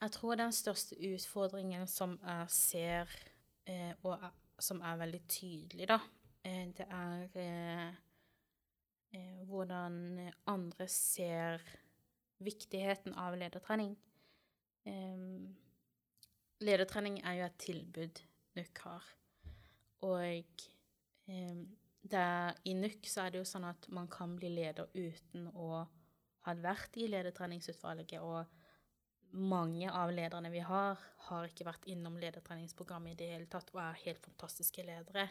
Jeg 0.00 0.12
tror 0.16 0.38
den 0.40 0.52
største 0.56 0.96
utfordringen 0.96 1.86
som 1.86 2.16
jeg 2.24 2.50
ser, 2.50 3.16
eh, 3.68 3.92
og 4.02 4.22
som 4.58 4.80
er 4.80 4.96
veldig 4.96 5.20
tydelig, 5.28 5.88
da, 5.88 5.98
eh, 6.44 6.70
det 6.76 6.86
er 6.88 7.36
eh, 7.36 7.98
hvordan 9.50 10.30
andre 10.50 10.86
ser 10.88 11.62
viktigheten 12.40 13.14
av 13.18 13.36
ledertrening. 13.38 13.96
Ledertrening 16.60 17.18
er 17.24 17.40
jo 17.40 17.46
et 17.48 17.58
tilbud 17.64 18.22
NUK 18.58 18.82
har. 18.84 19.08
Og 20.06 20.68
der, 21.26 22.54
i 22.64 22.74
NUK 22.74 23.08
så 23.10 23.24
er 23.24 23.34
det 23.34 23.42
jo 23.42 23.48
sånn 23.48 23.66
at 23.68 23.88
man 23.92 24.08
kan 24.12 24.36
bli 24.38 24.52
leder 24.54 24.88
uten 24.94 25.50
å 25.52 25.84
ha 26.46 26.54
vært 26.56 26.96
i 26.96 27.08
ledertreningsutvalget, 27.10 28.22
og 28.24 28.46
mange 29.36 29.90
av 29.92 30.10
lederne 30.14 30.50
vi 30.50 30.62
har, 30.64 30.98
har 31.28 31.50
ikke 31.50 31.66
vært 31.68 31.86
innom 31.92 32.16
ledertreningsprogrammet 32.18 33.12
i 33.12 33.18
det 33.20 33.28
hele 33.34 33.50
tatt, 33.50 33.70
og 33.74 33.82
er 33.84 34.00
helt 34.06 34.24
fantastiske 34.24 34.84
ledere. 34.86 35.28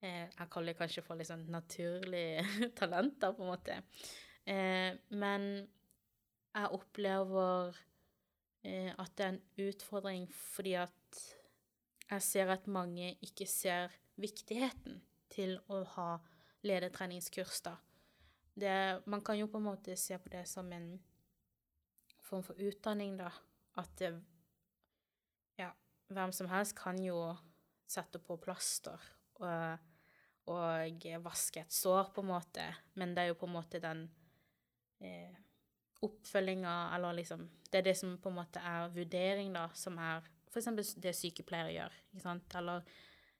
Eh, 0.00 0.28
jeg 0.32 0.48
kaller 0.48 0.72
det 0.72 0.78
kanskje 0.78 1.04
for 1.04 1.20
litt 1.20 1.28
sånn 1.28 1.44
naturlige 1.52 2.44
talenter, 2.78 3.34
på 3.36 3.44
en 3.44 3.50
måte. 3.52 3.76
Eh, 4.48 4.96
men 5.12 5.50
jeg 6.50 6.70
opplever 6.76 7.76
eh, 8.64 8.88
at 8.96 9.12
det 9.18 9.26
er 9.26 9.34
en 9.34 9.42
utfordring 9.66 10.24
fordi 10.32 10.72
at 10.80 11.20
jeg 12.10 12.24
ser 12.26 12.54
at 12.56 12.64
mange 12.66 13.12
ikke 13.22 13.46
ser 13.46 13.92
viktigheten 14.20 14.98
til 15.30 15.58
å 15.70 15.84
ha 15.94 16.08
ledertreningskurs, 16.66 17.60
da. 17.68 17.76
Det, 18.60 18.72
man 19.08 19.22
kan 19.24 19.38
jo 19.38 19.46
på 19.52 19.60
en 19.60 19.68
måte 19.68 19.94
se 19.96 20.16
på 20.18 20.32
det 20.32 20.42
som 20.48 20.66
en 20.74 20.90
form 22.24 22.42
for 22.44 22.58
utdanning, 22.58 23.14
da. 23.20 23.30
At 23.78 23.92
det, 24.00 24.10
ja, 25.60 25.70
hvem 26.08 26.32
som 26.34 26.50
helst 26.50 26.74
kan 26.80 26.98
jo 27.04 27.30
sette 27.90 28.18
på 28.22 28.40
plaster 28.42 28.98
og, 29.40 29.89
og 30.48 31.06
vaske 31.24 31.60
et 31.60 31.72
sår, 31.72 32.10
på 32.14 32.24
en 32.24 32.30
måte, 32.32 32.64
men 32.98 33.14
det 33.14 33.22
er 33.22 33.32
jo 33.32 33.38
på 33.38 33.46
en 33.46 33.56
måte 33.58 33.80
den 33.82 34.06
eh, 35.04 35.36
oppfølginga, 36.02 36.94
eller 36.96 37.12
liksom 37.20 37.48
Det 37.70 37.78
er 37.78 37.82
det 37.86 37.96
som 37.96 38.16
på 38.18 38.28
en 38.28 38.34
måte 38.40 38.58
er 38.66 38.88
vurdering, 38.90 39.52
da, 39.54 39.68
som 39.74 39.98
er 40.02 40.24
eksempel 40.58 40.86
det 41.04 41.12
sykepleiere 41.14 41.74
gjør, 41.76 41.98
ikke 42.10 42.24
sant, 42.24 42.56
eller 42.58 42.82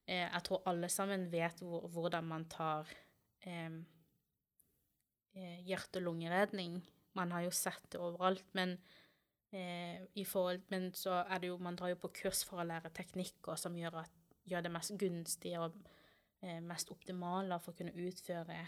eh, 0.07 0.27
jeg 0.27 0.43
tror 0.47 0.63
alle 0.71 0.89
sammen 0.89 1.27
vet 1.33 1.63
hvor, 1.65 1.89
hvordan 1.91 2.29
man 2.31 2.47
tar 2.53 2.87
eh, 3.43 3.81
hjerte- 5.67 5.99
og 5.99 6.03
lungeredning. 6.03 6.81
Man 7.19 7.33
har 7.33 7.43
jo 7.43 7.51
sett 7.55 7.91
det 7.91 8.01
overalt, 8.01 8.47
men 8.55 8.77
eh, 9.53 10.07
i 10.15 10.25
forhold, 10.25 10.63
men 10.71 10.93
så 10.95 11.25
er 11.25 11.43
det 11.43 11.51
jo, 11.51 11.59
man 11.59 11.77
drar 11.77 11.91
jo 11.91 12.01
på 12.03 12.13
kurs 12.23 12.45
for 12.47 12.63
å 12.63 12.69
lære 12.69 12.93
teknikker 12.95 13.59
som 13.59 13.77
gjør, 13.79 14.05
at, 14.05 14.13
gjør 14.47 14.67
det 14.67 14.73
mest 14.75 14.95
gunstig 14.99 15.57
og 15.59 15.75
mest 16.65 16.91
optimale 16.93 17.59
for 17.61 17.75
å 17.75 17.79
kunne 17.81 17.97
utføre 18.09 18.61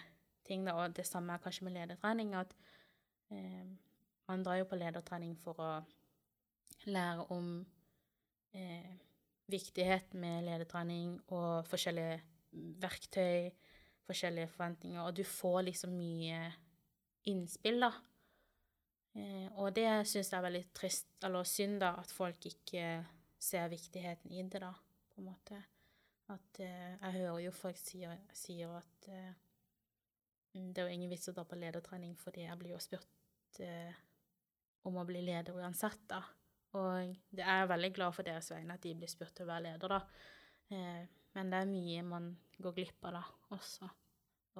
ting. 0.46 0.66
Og 0.72 0.96
det 0.96 1.06
samme 1.08 1.34
er 1.34 1.42
kanskje 1.42 1.66
med 1.66 1.76
ledertrening, 1.76 2.34
at 2.36 2.54
eh, 3.32 3.64
man 4.28 4.44
drar 4.44 4.60
jo 4.60 4.68
på 4.70 4.78
ledertrening 4.80 5.36
for 5.40 5.60
å 5.62 5.70
lære 6.90 7.26
om 7.34 7.54
eh, 8.54 8.92
viktighet 9.52 10.14
med 10.18 10.46
ledertrening 10.46 11.16
og 11.34 11.66
forskjellige 11.70 12.20
verktøy, 12.82 13.50
forskjellige 14.06 14.50
forventninger, 14.52 15.02
og 15.02 15.16
du 15.16 15.24
får 15.24 15.62
liksom 15.68 15.94
mye 15.96 16.40
innspill, 17.30 17.84
da. 17.86 17.92
Eh, 19.14 19.48
og 19.60 19.74
det 19.76 19.88
syns 20.08 20.32
jeg 20.32 20.38
er 20.38 20.46
veldig 20.48 20.64
trist, 20.76 21.12
eller 21.24 21.48
synd, 21.48 21.80
da, 21.84 21.94
at 22.00 22.12
folk 22.12 22.48
ikke 22.48 22.86
ser 23.42 23.70
viktigheten 23.72 24.32
i 24.32 24.42
det, 24.42 24.62
da, 24.62 24.72
på 25.12 25.22
en 25.22 25.30
måte. 25.30 25.62
At 26.32 26.60
eh, 26.64 26.92
Jeg 26.96 27.16
hører 27.18 27.40
jo 27.44 27.54
folk 27.54 27.78
sier, 27.80 28.20
sier 28.36 28.72
at 28.78 29.08
eh, 29.12 29.32
det 30.52 30.82
er 30.82 30.88
jo 30.88 30.94
ingen 30.94 31.10
vits 31.12 31.30
å 31.30 31.34
dra 31.36 31.44
på 31.48 31.56
ledertrening, 31.56 32.14
fordi 32.20 32.44
jeg 32.44 32.58
blir 32.60 32.74
jo 32.74 32.80
spurt 32.82 33.60
eh, 33.64 33.94
om 34.88 34.98
å 35.00 35.06
bli 35.08 35.22
leder 35.24 35.56
uansett, 35.56 36.04
da. 36.10 36.20
Og 36.76 37.12
det 37.32 37.44
er 37.44 37.62
jeg 37.62 37.70
veldig 37.72 37.90
glad 37.96 38.16
for 38.16 38.26
deres 38.26 38.50
vegne 38.52 38.76
at 38.76 38.84
de 38.84 38.94
blir 38.96 39.10
spurt 39.10 39.34
til 39.36 39.46
å 39.46 39.52
være 39.52 39.66
leder, 39.70 39.96
da. 39.96 40.00
Eh, 40.72 41.02
men 41.36 41.52
det 41.52 41.62
er 41.62 41.70
mye 41.70 42.04
man 42.04 42.28
går 42.62 42.76
glipp 42.76 43.08
av 43.08 43.16
da 43.16 43.22
også, 43.56 43.88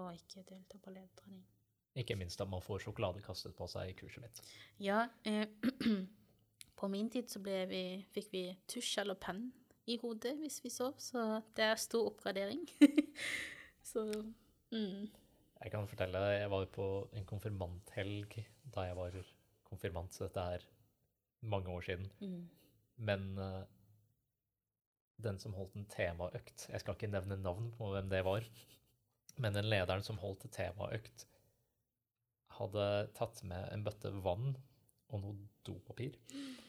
og 0.01 0.15
ikke 0.17 0.47
delta 0.49 0.81
på 0.81 0.95
ledertrening. 0.95 1.45
Ikke 2.01 2.17
minst 2.17 2.41
at 2.41 2.49
man 2.49 2.65
får 2.65 2.87
sjokolade 2.87 3.21
kastet 3.25 3.53
på 3.57 3.69
seg 3.69 3.91
i 3.91 3.97
kurset 3.97 4.25
mitt. 4.25 4.41
Ja, 4.81 5.05
eh, 5.29 5.45
på 6.79 6.89
min 6.89 7.11
tid 7.13 7.29
så 7.29 7.43
vi, 7.45 7.85
fikk 8.15 8.33
vi 8.33 8.47
tusj 8.65 9.03
eller 9.05 9.21
penn 9.21 9.51
i 9.91 9.99
hodet 10.03 10.37
hvis 10.39 10.61
vi 10.65 10.71
sov, 10.71 10.95
så 11.03 11.43
det 11.57 11.67
er 11.67 11.81
stor 11.81 12.11
oppgradering. 12.13 12.63
så 13.93 14.07
mm. 14.71 15.11
Jeg 15.63 15.71
kan 15.71 15.89
fortelle, 15.89 16.19
jeg 16.35 16.51
var 16.51 16.67
på 16.75 16.89
en 17.15 17.27
konfirmanthelg 17.27 18.37
da 18.75 18.87
jeg 18.89 18.99
var 18.99 19.19
konfirmant, 19.69 20.15
så 20.15 20.27
dette 20.27 20.47
er 20.57 20.67
mange 21.43 21.71
år 21.71 21.87
siden. 21.87 22.11
Mm. 22.21 22.49
Men 22.97 23.29
uh, 23.39 23.63
den 25.23 25.39
som 25.39 25.55
holdt 25.55 25.77
en 25.79 25.89
temaøkt, 25.91 26.69
jeg 26.71 26.83
skal 26.83 26.97
ikke 26.97 27.13
nevne 27.13 27.39
navn 27.41 27.71
på 27.77 27.91
hvem 27.93 28.11
det 28.11 28.25
var, 28.27 28.47
men 29.39 29.55
den 29.55 29.71
lederen 29.71 30.05
som 30.05 30.19
holdt 30.23 30.49
temaøkt, 30.53 31.27
hadde 32.59 32.89
tatt 33.17 33.41
med 33.49 33.71
en 33.73 33.85
bøtte 33.87 34.11
vann 34.25 34.53
og 35.13 35.23
noe 35.23 35.49
dopapir. 35.67 36.19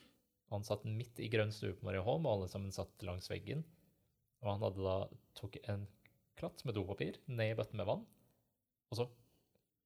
Og 0.49 0.59
han 0.59 0.67
satt 0.67 0.85
midt 0.85 1.21
i 1.23 1.29
grønn 1.33 1.53
stue 1.55 1.75
på 1.77 1.87
Marieholm, 1.87 2.27
og 2.27 2.37
alle 2.37 2.51
sammen 2.51 2.73
satt 2.75 3.05
langs 3.05 3.29
veggen. 3.31 3.63
Og 4.43 4.51
han 4.51 4.65
hadde 4.65 4.85
da 4.85 4.97
tok 5.39 5.57
en 5.71 5.87
klatt 6.39 6.63
med 6.67 6.75
dopapir 6.77 7.19
ned 7.29 7.53
i 7.53 7.57
bøtten 7.57 7.79
med 7.79 7.87
vann, 7.87 8.05
og 8.91 8.99
så 8.99 9.07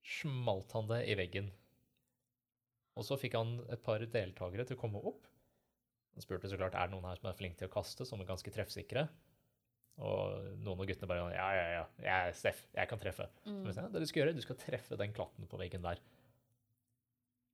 smalt 0.08 0.74
han 0.76 0.90
det 0.90 1.02
i 1.12 1.16
veggen. 1.20 1.50
Og 2.98 3.06
så 3.06 3.18
fikk 3.20 3.36
han 3.38 3.60
et 3.70 3.84
par 3.86 4.02
deltakere 4.02 4.66
til 4.66 4.78
å 4.78 4.82
komme 4.82 5.02
opp. 5.06 5.28
Han 6.16 6.26
spurte 6.26 6.50
så 6.50 6.58
klart 6.58 6.74
er 6.74 6.90
det 6.90 6.96
noen 6.96 7.06
her 7.06 7.20
som 7.20 7.30
er 7.30 7.38
flinke 7.38 7.60
til 7.60 7.70
å 7.70 7.74
kaste, 7.76 8.08
som 8.08 8.24
er 8.24 8.30
ganske 8.30 8.54
treffsikre. 8.54 9.06
Og 10.02 10.58
noen 10.62 10.82
av 10.82 10.88
guttene 10.90 11.10
bare 11.10 11.28
ja, 11.34 11.48
ja, 11.58 11.68
ja, 11.74 11.84
jeg 12.02 12.30
er 12.30 12.36
Steff, 12.38 12.64
jeg 12.74 12.90
kan 12.90 13.02
treffe. 13.02 13.28
Mm. 13.46 13.62
Så 13.62 13.70
jeg 13.70 13.78
sa, 13.78 13.86
det 13.94 14.02
du 14.02 14.10
skal 14.10 14.24
gjøre, 14.24 14.36
du 14.38 14.44
skal 14.46 14.60
treffe 14.62 14.98
den 15.00 15.14
klatten 15.14 15.50
på 15.50 15.60
veggen 15.62 15.86
der. 15.86 16.02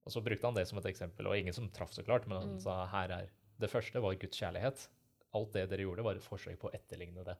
Og 0.03 0.11
så 0.11 0.21
brukte 0.23 0.45
han 0.49 0.55
det 0.57 0.65
som 0.67 0.77
et 0.81 0.89
eksempel, 0.89 1.27
og 1.29 1.37
ingen 1.37 1.55
som 1.55 1.69
traff 1.71 1.93
så 1.95 2.03
klart, 2.03 2.27
men 2.27 2.41
han 2.41 2.53
Mm. 2.55 2.59
sa 2.59 2.85
her 2.87 3.11
er 3.11 3.29
Det 3.59 3.69
første 3.69 4.01
var 4.01 4.15
Guds 4.15 4.37
kjærlighet. 4.37 4.87
Alt 5.33 5.51
det 5.53 5.69
dere 5.69 5.85
gjorde, 5.85 6.03
var 6.03 6.15
et 6.15 6.23
forsøk 6.23 6.57
på 6.59 6.69
å 6.69 6.73
etterligne 6.73 7.23
det. 7.23 7.37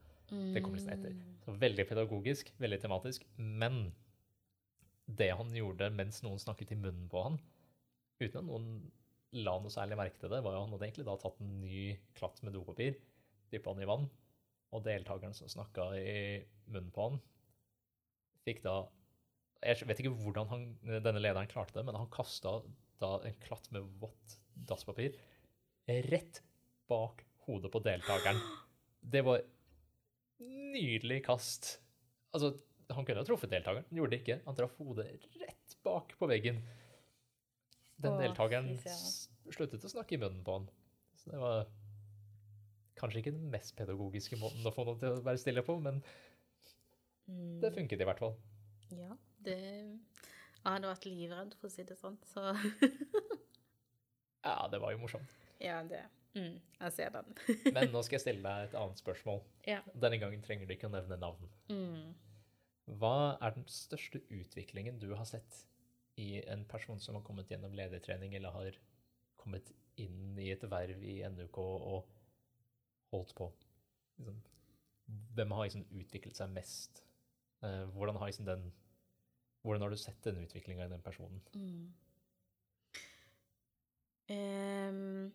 Det 0.54 0.64
kom 0.64 0.74
liksom 0.74 0.94
etter. 0.94 1.12
Mm. 1.12 1.36
Så 1.44 1.60
veldig 1.60 1.86
pedagogisk, 1.90 2.52
veldig 2.60 2.80
tematisk. 2.80 3.26
Men 3.38 3.92
det 5.10 5.32
han 5.36 5.50
gjorde 5.54 5.90
mens 5.94 6.22
noen 6.24 6.40
snakket 6.40 6.72
i 6.72 6.76
munnen 6.80 7.10
på 7.10 7.24
han, 7.24 7.40
uten 8.22 8.38
at 8.40 8.46
noen 8.46 8.92
la 9.34 9.58
noe 9.60 9.70
særlig 9.74 9.98
merke 9.98 10.20
til 10.22 10.30
det, 10.30 10.42
var 10.44 10.54
jo 10.54 10.62
han 10.64 10.72
hadde 10.72 10.88
egentlig 10.88 11.06
da 11.06 11.18
tatt 11.18 11.42
en 11.42 11.60
ny 11.60 11.98
klatt 12.16 12.42
med 12.44 12.54
dopapir, 12.54 12.96
dyppa 13.52 13.74
den 13.74 13.84
i 13.84 13.90
vann, 13.90 14.10
og 14.72 14.84
deltakeren 14.86 15.34
som 15.34 15.48
snakka 15.52 15.90
i 16.00 16.46
munnen 16.68 16.92
på 16.94 17.10
han, 17.10 17.20
fikk 18.46 18.64
da 18.64 18.88
Jeg 19.64 19.88
vet 19.88 20.02
ikke 20.04 20.14
hvordan 20.20 20.50
han, 20.52 20.64
denne 20.84 21.22
lederen 21.24 21.48
klarte 21.52 21.78
det, 21.78 21.86
men 21.88 21.96
han 21.96 22.10
kasta 22.12 22.58
en 23.04 23.38
klatt 23.44 23.70
med 23.76 23.88
vått 24.00 24.38
dasspapir 24.68 25.16
rett 26.08 26.42
bak 26.88 27.24
hodet 27.48 27.72
på 27.74 27.82
deltakeren. 27.84 28.40
Det 29.04 29.24
var 29.26 29.42
nydelig 30.40 31.22
kast. 31.26 31.78
Altså, 32.36 32.54
han 32.94 33.06
kunne 33.08 33.20
ha 33.24 33.28
truffet 33.28 33.52
deltakeren, 33.52 33.86
han 33.90 34.00
gjorde 34.00 34.16
det 34.16 34.22
ikke. 34.24 34.40
Han 34.46 34.58
traff 34.58 34.76
hodet 34.80 35.10
rett 35.42 35.78
bak 35.84 36.16
på 36.20 36.30
veggen. 36.32 36.62
Den 38.04 38.20
deltakeren 38.20 38.72
sluttet 39.54 39.84
å 39.84 39.92
snakke 39.92 40.16
i 40.18 40.22
munnen 40.22 40.44
på 40.48 40.56
han. 40.58 40.70
Så 41.20 41.32
det 41.32 41.40
var 41.44 41.66
kanskje 43.00 43.24
ikke 43.24 43.36
den 43.36 43.52
mest 43.52 43.76
pedagogiske 43.78 44.40
måten 44.40 44.64
å 44.68 44.72
få 44.76 44.86
noen 44.88 45.00
til 45.02 45.18
å 45.18 45.24
være 45.26 45.42
stille 45.42 45.64
på, 45.66 45.80
men 45.84 46.04
Mm. 47.24 47.62
det 47.62 47.70
funket 47.72 48.02
i 48.02 48.04
hvert 48.04 48.20
fall. 48.20 48.34
Ja, 48.92 49.14
det 49.46 49.60
Jeg 49.60 50.66
hadde 50.66 50.90
vært 50.90 51.08
livredd, 51.10 51.56
for 51.60 51.70
å 51.70 51.74
si 51.74 51.86
det 51.88 51.98
sånn, 52.00 52.20
så 52.30 52.52
Ja, 54.44 54.68
det 54.72 54.80
var 54.84 54.92
jo 54.92 55.00
morsomt. 55.04 55.38
Ja, 55.64 55.80
det 55.88 56.04
mm, 56.36 56.58
Jeg 56.82 56.96
ser 56.98 57.14
den. 57.16 57.36
Men 57.76 57.92
nå 57.94 58.04
skal 58.04 58.20
jeg 58.20 58.26
stille 58.26 58.44
deg 58.44 58.70
et 58.70 58.78
annet 58.80 59.00
spørsmål. 59.00 59.44
Ja. 59.68 59.80
Denne 59.94 60.20
gangen 60.22 60.44
trenger 60.44 60.68
du 60.68 60.76
ikke 60.76 60.90
å 60.90 60.96
nevne 60.96 61.20
navn. 61.20 61.52
Mm. 61.72 62.12
Hva 63.00 63.38
er 63.40 63.56
den 63.56 63.68
største 63.72 64.20
utviklingen 64.28 65.00
du 65.00 65.14
har 65.16 65.28
sett 65.30 65.62
i 66.20 66.44
en 66.52 66.66
person 66.70 67.00
som 67.02 67.16
har 67.18 67.24
kommet 67.26 67.50
gjennom 67.52 67.74
ledertrening, 67.78 68.36
eller 68.36 68.54
har 68.56 68.80
kommet 69.40 69.72
inn 70.00 70.36
i 70.40 70.50
et 70.52 70.64
verv 70.70 71.00
i 71.04 71.22
NUK 71.32 71.60
og 71.64 72.10
holdt 73.14 73.34
på? 73.38 73.48
Liksom, 74.20 74.42
hvem 75.38 75.56
har 75.56 75.70
liksom 75.70 75.88
utviklet 75.92 76.38
seg 76.38 76.52
mest? 76.54 77.04
Eh, 77.64 77.86
hvordan, 77.96 78.20
har 78.20 78.30
liksom 78.30 78.48
den, 78.50 78.68
hvordan 79.64 79.86
har 79.86 79.94
du 79.94 79.98
sett 79.98 80.24
denne 80.26 80.44
utviklinga 80.44 80.86
i 80.86 80.92
den 80.92 81.02
personen? 81.02 81.42
Mm. 81.56 81.94
um, 84.30 85.34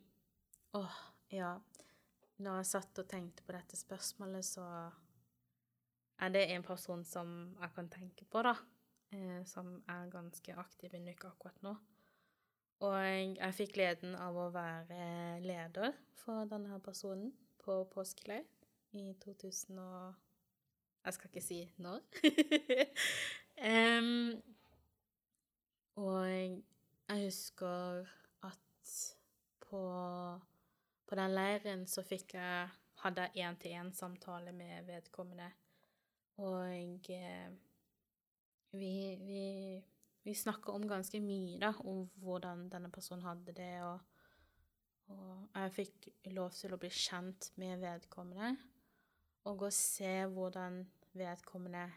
åh, 0.73 0.99
ja. 1.33 1.55
Når 2.39 2.61
jeg 2.61 2.71
satt 2.71 3.01
og 3.03 3.09
tenkte 3.11 3.43
på 3.43 3.57
dette 3.57 3.77
spørsmålet, 3.77 4.47
så 4.47 4.67
er 6.23 6.35
det 6.35 6.45
en 6.53 6.67
person 6.67 7.05
som 7.07 7.33
jeg 7.57 7.73
kan 7.75 7.89
tenke 7.91 8.27
på, 8.31 8.43
da. 8.45 8.55
eh, 9.11 9.41
som 9.47 9.79
er 9.89 10.11
ganske 10.13 10.55
aktiv 10.61 10.95
i 10.95 11.01
Nyk 11.03 11.25
akkurat 11.25 11.63
nå. 11.65 11.75
Og 12.87 12.95
jeg 13.03 13.55
fikk 13.57 13.75
gleden 13.75 14.15
av 14.15 14.37
å 14.39 14.51
være 14.55 15.41
leder 15.43 15.97
for 16.21 16.47
denne 16.47 16.79
personen 16.85 17.33
på 17.59 17.81
påskeleir 17.91 18.45
i 18.95 19.13
2000 19.25 19.79
og 19.83 20.25
Jeg 21.05 21.15
skal 21.15 21.31
ikke 21.31 21.41
si 21.41 21.59
når. 21.79 22.03
Em, 23.59 24.43
og 25.99 26.27
jeg 26.29 27.25
husker 27.25 28.07
at 28.47 28.93
på, 29.67 29.81
på 31.07 31.19
den 31.19 31.35
leiren 31.35 31.87
så 31.91 32.05
fikk 32.07 32.37
jeg 32.39 32.69
hadde 33.03 33.29
jeg 33.35 33.47
én-til-én-samtale 33.47 34.53
med 34.55 34.87
vedkommende. 34.87 35.49
Og 36.43 37.11
eh, 37.11 37.51
vi, 38.71 38.95
vi, 39.23 39.45
vi 40.23 40.35
snakka 40.35 40.73
om 40.73 40.87
ganske 40.89 41.21
mye, 41.23 41.59
da, 41.63 41.73
om 41.85 42.05
hvordan 42.23 42.69
denne 42.73 42.91
personen 42.95 43.27
hadde 43.27 43.55
det, 43.55 43.73
og, 43.83 43.99
og 45.15 45.47
jeg 45.55 45.75
fikk 45.79 46.11
lov 46.35 46.53
til 46.55 46.75
å 46.75 46.81
bli 46.81 46.91
kjent 46.95 47.53
med 47.59 47.83
vedkommende, 47.83 48.55
og 49.51 49.67
å 49.67 49.73
se 49.75 50.15
hvordan 50.31 50.83
vedkommende 51.19 51.89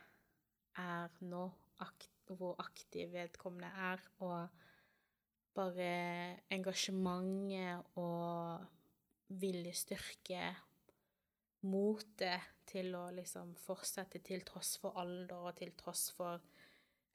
er 0.79 1.13
nå, 1.25 1.45
akt, 1.83 2.09
hvor 2.31 2.55
aktiv 2.63 3.11
vedkommende 3.11 3.71
er, 3.91 4.03
og 4.23 4.47
bare 5.55 5.87
engasjementet 6.53 7.97
og 7.99 8.65
viljestyrke, 9.41 10.43
motet 11.67 12.47
til 12.71 12.95
å 12.97 13.07
liksom 13.13 13.53
fortsette 13.61 14.21
til 14.25 14.41
tross 14.47 14.77
for 14.81 14.97
alder 14.97 15.49
og 15.49 15.57
til 15.59 15.73
tross 15.77 16.07
for 16.15 16.41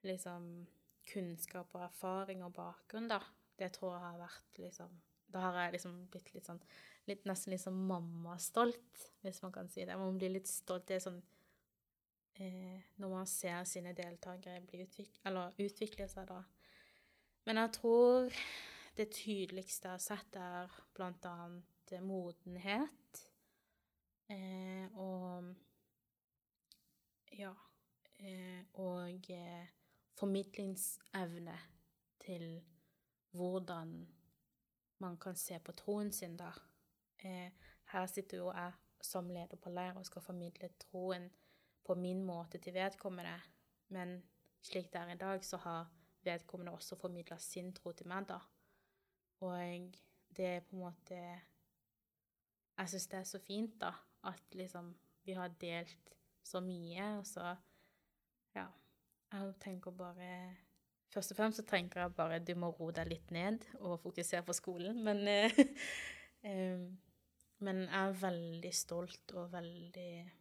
liksom 0.06 0.66
kunnskap 1.06 1.72
og 1.74 1.86
erfaring 1.88 2.44
og 2.46 2.54
bakgrunn, 2.54 3.08
da. 3.10 3.20
Det 3.56 3.72
tror 3.74 3.96
jeg 3.96 4.04
har 4.04 4.18
vært 4.20 4.58
liksom 4.60 4.96
Da 5.32 5.40
har 5.42 5.56
jeg 5.58 5.72
liksom 5.74 5.94
blitt 6.12 6.28
litt 6.34 6.46
sånn 6.46 6.60
litt, 7.08 7.24
Nesten 7.26 7.52
litt 7.52 7.62
sånn 7.62 7.78
mammastolt, 7.88 9.06
hvis 9.24 9.40
man 9.42 9.54
kan 9.54 9.70
si 9.72 9.84
det. 9.84 9.96
Man 9.98 10.18
blir 10.18 10.34
litt 10.34 10.48
stolt. 10.50 10.86
Det 10.86 10.98
er 10.98 11.02
sånn 11.02 11.22
Når 12.38 13.08
man 13.08 13.26
ser 13.26 13.64
sine 13.64 13.94
deltakere 13.96 14.60
utvik 14.82 15.20
utvikle 15.62 16.08
seg, 16.08 16.28
da. 16.28 16.42
Men 17.46 17.56
jeg 17.62 17.72
tror 17.78 18.34
det 18.96 19.10
tydeligste 19.12 19.88
jeg 19.88 19.92
har 19.92 20.02
sett, 20.02 20.36
er 20.36 20.72
eh, 21.92 22.02
modenhet. 22.02 23.22
Eh, 24.28 24.88
og 24.92 25.54
Ja. 27.32 27.52
Eh, 28.18 28.64
og 28.74 29.30
eh, 29.30 29.66
formidlingsevne 30.16 31.58
til 32.20 32.64
hvordan 33.30 34.08
man 34.98 35.18
kan 35.18 35.36
se 35.36 35.58
på 35.58 35.72
troen 35.72 36.12
sin, 36.12 36.36
da. 36.36 36.50
Eh, 37.18 37.52
her 37.92 38.06
sitter 38.06 38.38
jo 38.38 38.52
jeg 38.52 38.72
som 39.02 39.28
leder 39.28 39.56
på 39.56 39.70
leir 39.70 39.98
og 39.98 40.06
skal 40.06 40.22
formidle 40.22 40.68
troen 40.68 41.30
på 41.86 41.94
min 41.94 42.24
måte 42.26 42.58
til 42.58 42.74
vedkommende, 42.74 43.36
men 43.94 44.18
slik 44.66 44.90
det 44.92 45.00
er 45.00 45.14
i 45.14 45.20
dag, 45.20 45.44
så 45.44 45.60
har 45.62 45.86
vedkommende 46.26 46.74
også 46.74 46.98
formidla 46.98 47.38
sin 47.38 47.72
tro 47.74 47.92
til 47.92 48.08
meg, 48.10 48.26
da. 48.28 48.40
Og 49.46 49.94
det 50.36 50.46
er 50.46 50.64
på 50.64 50.76
en 50.76 50.82
måte 50.86 51.18
Jeg 52.76 52.88
syns 52.92 53.06
det 53.06 53.18
er 53.18 53.24
så 53.24 53.38
fint, 53.40 53.80
da, 53.80 53.92
at 54.24 54.54
liksom 54.54 54.94
vi 55.24 55.32
har 55.32 55.54
delt 55.60 56.12
så 56.42 56.60
mye, 56.60 57.18
og 57.18 57.26
så 57.26 57.56
Ja. 58.54 58.66
Jeg 59.32 59.54
tenker 59.60 59.90
bare 59.90 60.56
Først 61.12 61.32
og 61.32 61.36
fremst 61.36 61.56
så 61.56 61.64
tenker 61.64 62.00
jeg 62.00 62.14
bare 62.14 62.38
du 62.38 62.54
må 62.54 62.70
roe 62.70 62.92
deg 62.92 63.08
litt 63.08 63.30
ned 63.30 63.64
og 63.80 64.00
fokusere 64.00 64.42
på 64.42 64.52
skolen, 64.52 65.02
men 65.04 65.28
eh, 66.48 66.86
Men 67.58 67.78
jeg 67.86 68.08
er 68.08 68.20
veldig 68.20 68.72
stolt 68.74 69.32
og 69.32 69.52
veldig 69.52 70.32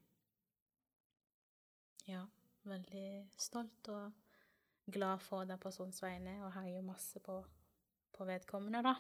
Ja, 2.09 2.21
veldig 2.69 3.07
stolt 3.37 3.89
og 3.93 4.11
glad 4.93 5.21
for 5.25 5.47
den 5.49 5.59
personens 5.61 6.01
vegne, 6.03 6.37
og 6.45 6.53
heier 6.59 6.83
masse 6.85 7.19
på, 7.23 7.39
på 8.13 8.27
vedkommende, 8.29 8.83
da. 8.85 8.95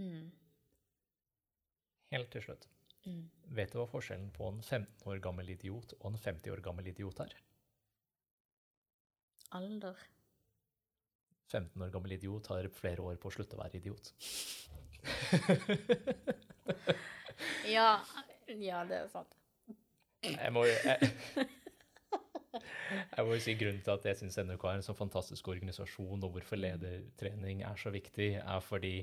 Mm. 0.00 0.30
Helt 2.14 2.30
til 2.32 2.44
slutt. 2.44 2.68
Mm. 3.06 3.24
Vet 3.56 3.72
du 3.72 3.80
hva 3.80 3.88
forskjellen 3.90 4.30
på 4.36 4.48
en 4.52 4.62
15 4.62 5.08
år 5.08 5.20
gammel 5.24 5.50
idiot 5.54 5.94
og 5.98 6.10
en 6.12 6.18
50 6.20 6.52
år 6.52 6.62
gammel 6.64 6.90
idiot 6.92 7.22
er? 7.24 7.36
Alder. 9.56 9.96
15 11.50 11.82
år 11.82 11.90
gammel 11.90 12.14
idiot 12.14 12.46
har 12.52 12.68
flere 12.74 13.02
år 13.02 13.16
på 13.18 13.30
å 13.30 13.34
slutte 13.34 13.56
å 13.58 13.62
være 13.64 13.80
idiot. 13.80 14.12
Ja, 17.70 18.00
ja, 18.48 18.84
det 18.84 18.96
er 18.96 19.08
sant. 19.12 19.36
Jeg 20.24 20.52
må 20.52 20.66
jo 20.66 20.74
jeg, 22.90 23.24
må 23.24 23.36
jo 23.36 23.40
si 23.44 23.54
grunnen 23.58 23.80
til 23.84 23.94
at 23.94 24.06
jeg 24.10 24.18
syns 24.20 24.38
NRK 24.42 24.66
er 24.66 24.80
en 24.80 24.86
så 24.86 24.94
fantastisk 24.96 25.48
organisasjon, 25.52 26.26
og 26.26 26.34
hvorfor 26.34 26.60
ledertrening 26.60 27.64
er 27.66 27.80
så 27.80 27.92
viktig, 27.94 28.30
er 28.40 28.62
fordi 28.64 28.94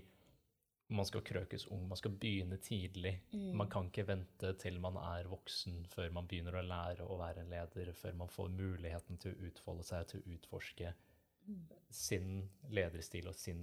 man 0.88 1.08
skal 1.08 1.24
krøkes 1.28 1.66
ung, 1.74 1.88
man 1.90 2.00
skal 2.00 2.14
begynne 2.16 2.58
tidlig. 2.64 3.18
Man 3.32 3.68
kan 3.70 3.90
ikke 3.90 4.08
vente 4.08 4.54
til 4.62 4.80
man 4.80 4.96
er 5.02 5.28
voksen 5.28 5.82
før 5.92 6.14
man 6.16 6.28
begynner 6.32 6.56
å 6.56 6.64
lære 6.64 7.08
å 7.08 7.18
være 7.20 7.44
en 7.44 7.52
leder, 7.52 7.92
før 7.94 8.16
man 8.22 8.32
får 8.32 8.54
muligheten 8.56 9.20
til 9.20 9.36
å 9.36 9.50
utfolde 9.50 9.84
seg, 9.88 10.08
til 10.08 10.22
å 10.22 10.38
utforske 10.38 10.94
sin 11.92 12.42
lederstil 12.72 13.28
og 13.28 13.36
sin 13.36 13.62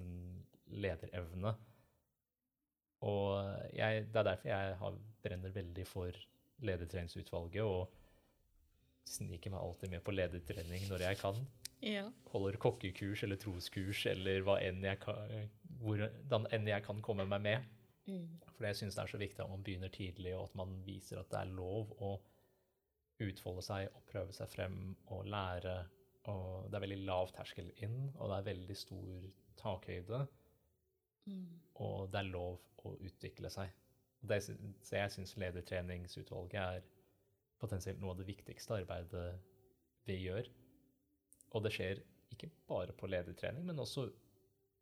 lederevne. 0.72 1.54
Og 3.04 3.34
jeg, 3.76 4.06
det 4.12 4.20
er 4.20 4.28
derfor 4.30 4.48
jeg 4.48 4.76
har, 4.80 5.02
brenner 5.24 5.52
veldig 5.52 5.84
for 5.88 6.24
ledertreningsutvalget 6.64 7.64
og 7.64 7.92
sniker 9.08 9.52
meg 9.52 9.60
alltid 9.60 9.92
med 9.92 10.04
på 10.04 10.14
ledertrening 10.14 10.88
når 10.90 11.06
jeg 11.08 11.20
kan. 11.20 11.38
Ja. 11.84 12.04
Holder 12.32 12.56
kokkekurs 12.60 13.24
eller 13.26 13.40
troskurs 13.40 14.04
eller 14.08 14.44
hva 14.46 14.56
enn 14.64 14.84
jeg 14.84 15.00
kan, 15.02 15.48
hvordan 15.82 16.48
enn 16.54 16.70
jeg 16.70 16.84
kan 16.86 17.02
komme 17.04 17.26
meg 17.28 17.42
med. 17.44 17.66
Mm. 18.06 18.28
For 18.54 18.68
jeg 18.68 18.78
syns 18.78 18.96
det 18.96 19.02
er 19.04 19.12
så 19.12 19.20
viktig 19.20 19.42
at 19.44 19.50
man 19.50 19.64
begynner 19.64 19.92
tidlig, 19.92 20.34
og 20.36 20.48
at 20.48 20.56
man 20.60 20.78
viser 20.86 21.20
at 21.20 21.30
det 21.32 21.40
er 21.40 21.52
lov 21.56 21.92
å 22.04 22.14
utfolde 23.24 23.62
seg 23.64 23.88
og 23.94 24.06
prøve 24.10 24.34
seg 24.36 24.50
frem 24.52 24.78
og 25.14 25.28
lære. 25.30 25.76
Og 26.32 26.70
det 26.70 26.78
er 26.78 26.84
veldig 26.86 27.04
lav 27.04 27.32
terskel 27.36 27.70
inn, 27.84 27.98
og 28.16 28.30
det 28.30 28.38
er 28.38 28.48
veldig 28.48 28.76
stor 28.80 29.28
takhøyde. 29.60 30.24
Mm. 31.28 31.48
Og 31.84 32.12
det 32.12 32.20
er 32.20 32.30
lov 32.32 32.60
å 32.84 32.94
utvikle 32.96 33.50
seg. 33.52 33.72
Det, 34.24 34.40
så 34.44 34.96
jeg 34.96 35.12
syns 35.12 35.36
ledertreningsutvalget 35.40 36.60
er 36.62 36.86
potensielt 37.64 38.00
noe 38.03 38.14
av 38.14 38.20
det 38.20 38.29
viktigste 38.29 38.79
arbeidet 38.83 39.24
vi 40.09 40.20
gjør. 40.27 40.50
Og 41.55 41.64
det 41.64 41.72
skjer 41.74 42.03
ikke 42.35 42.50
bare 42.68 42.94
på 42.96 43.09
ledertrening, 43.11 43.66
men 43.66 43.81
også 43.83 44.09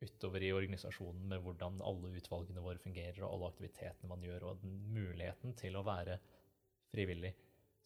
utover 0.03 0.43
i 0.43 0.51
organisasjonen 0.55 1.29
med 1.31 1.43
hvordan 1.45 1.79
alle 1.87 2.11
utvalgene 2.19 2.63
våre 2.65 2.81
fungerer, 2.83 3.21
og 3.23 3.37
alle 3.37 3.51
aktivitetene 3.53 4.11
man 4.11 4.25
gjør, 4.25 4.49
og 4.49 4.63
den 4.65 4.79
muligheten 4.95 5.55
til 5.59 5.79
å 5.79 5.85
være 5.87 6.19
frivillig. 6.93 7.33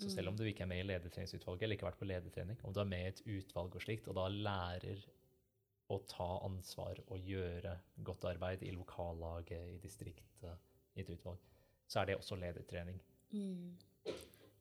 Så 0.01 0.11
selv 0.12 0.29
om 0.29 0.37
du 0.37 0.45
ikke 0.45 0.66
er 0.66 0.68
med 0.68 0.83
i 0.83 0.87
ledertreningsutvalget, 0.91 1.64
eller 1.64 1.77
ikke 1.77 1.87
har 1.87 1.95
vært 1.95 2.01
på 2.03 2.09
ledertrening, 2.11 2.59
om 2.68 2.73
du 2.77 2.81
er 2.83 2.89
med 2.89 3.05
i 3.05 3.12
et 3.12 3.23
utvalg 3.39 3.77
og 3.79 3.85
slikt, 3.85 4.09
og 4.12 4.18
da 4.18 4.27
lærer 4.29 5.05
å 5.93 5.99
ta 6.11 6.29
ansvar 6.45 7.01
og 7.07 7.29
gjøre 7.31 7.77
godt 8.05 8.27
arbeid 8.29 8.64
i 8.66 8.73
lokallaget, 8.75 9.70
i 9.73 9.79
distriktet, 9.81 10.66
i 10.97 11.05
et 11.05 11.12
utvalg, 11.14 11.41
så 11.87 12.03
er 12.03 12.11
det 12.11 12.18
også 12.18 12.37
ledertrening. 12.41 12.99
Mm. 13.33 13.77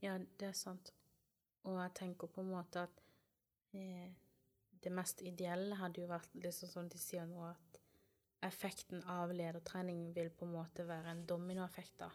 Ja, 0.04 0.18
det 0.18 0.50
er 0.52 0.58
sant. 0.58 0.92
Og 1.66 1.80
jeg 1.80 1.96
tenker 1.98 2.30
på 2.30 2.44
en 2.44 2.52
måte 2.52 2.84
at 2.86 3.02
eh, 3.74 4.12
det 4.84 4.92
mest 4.94 5.24
ideelle 5.26 5.78
hadde 5.80 6.04
jo 6.04 6.10
vært 6.12 6.36
liksom 6.38 6.70
som 6.70 6.90
de 6.92 7.00
sier 7.02 7.26
nå, 7.30 7.42
at 7.48 7.80
effekten 8.46 9.02
av 9.10 9.34
ledertrening 9.34 10.12
vil 10.14 10.30
på 10.30 10.46
en 10.46 10.56
måte 10.60 10.86
være 10.86 11.16
en 11.16 11.26
dominoeffekt, 11.26 11.98
da. 12.04 12.12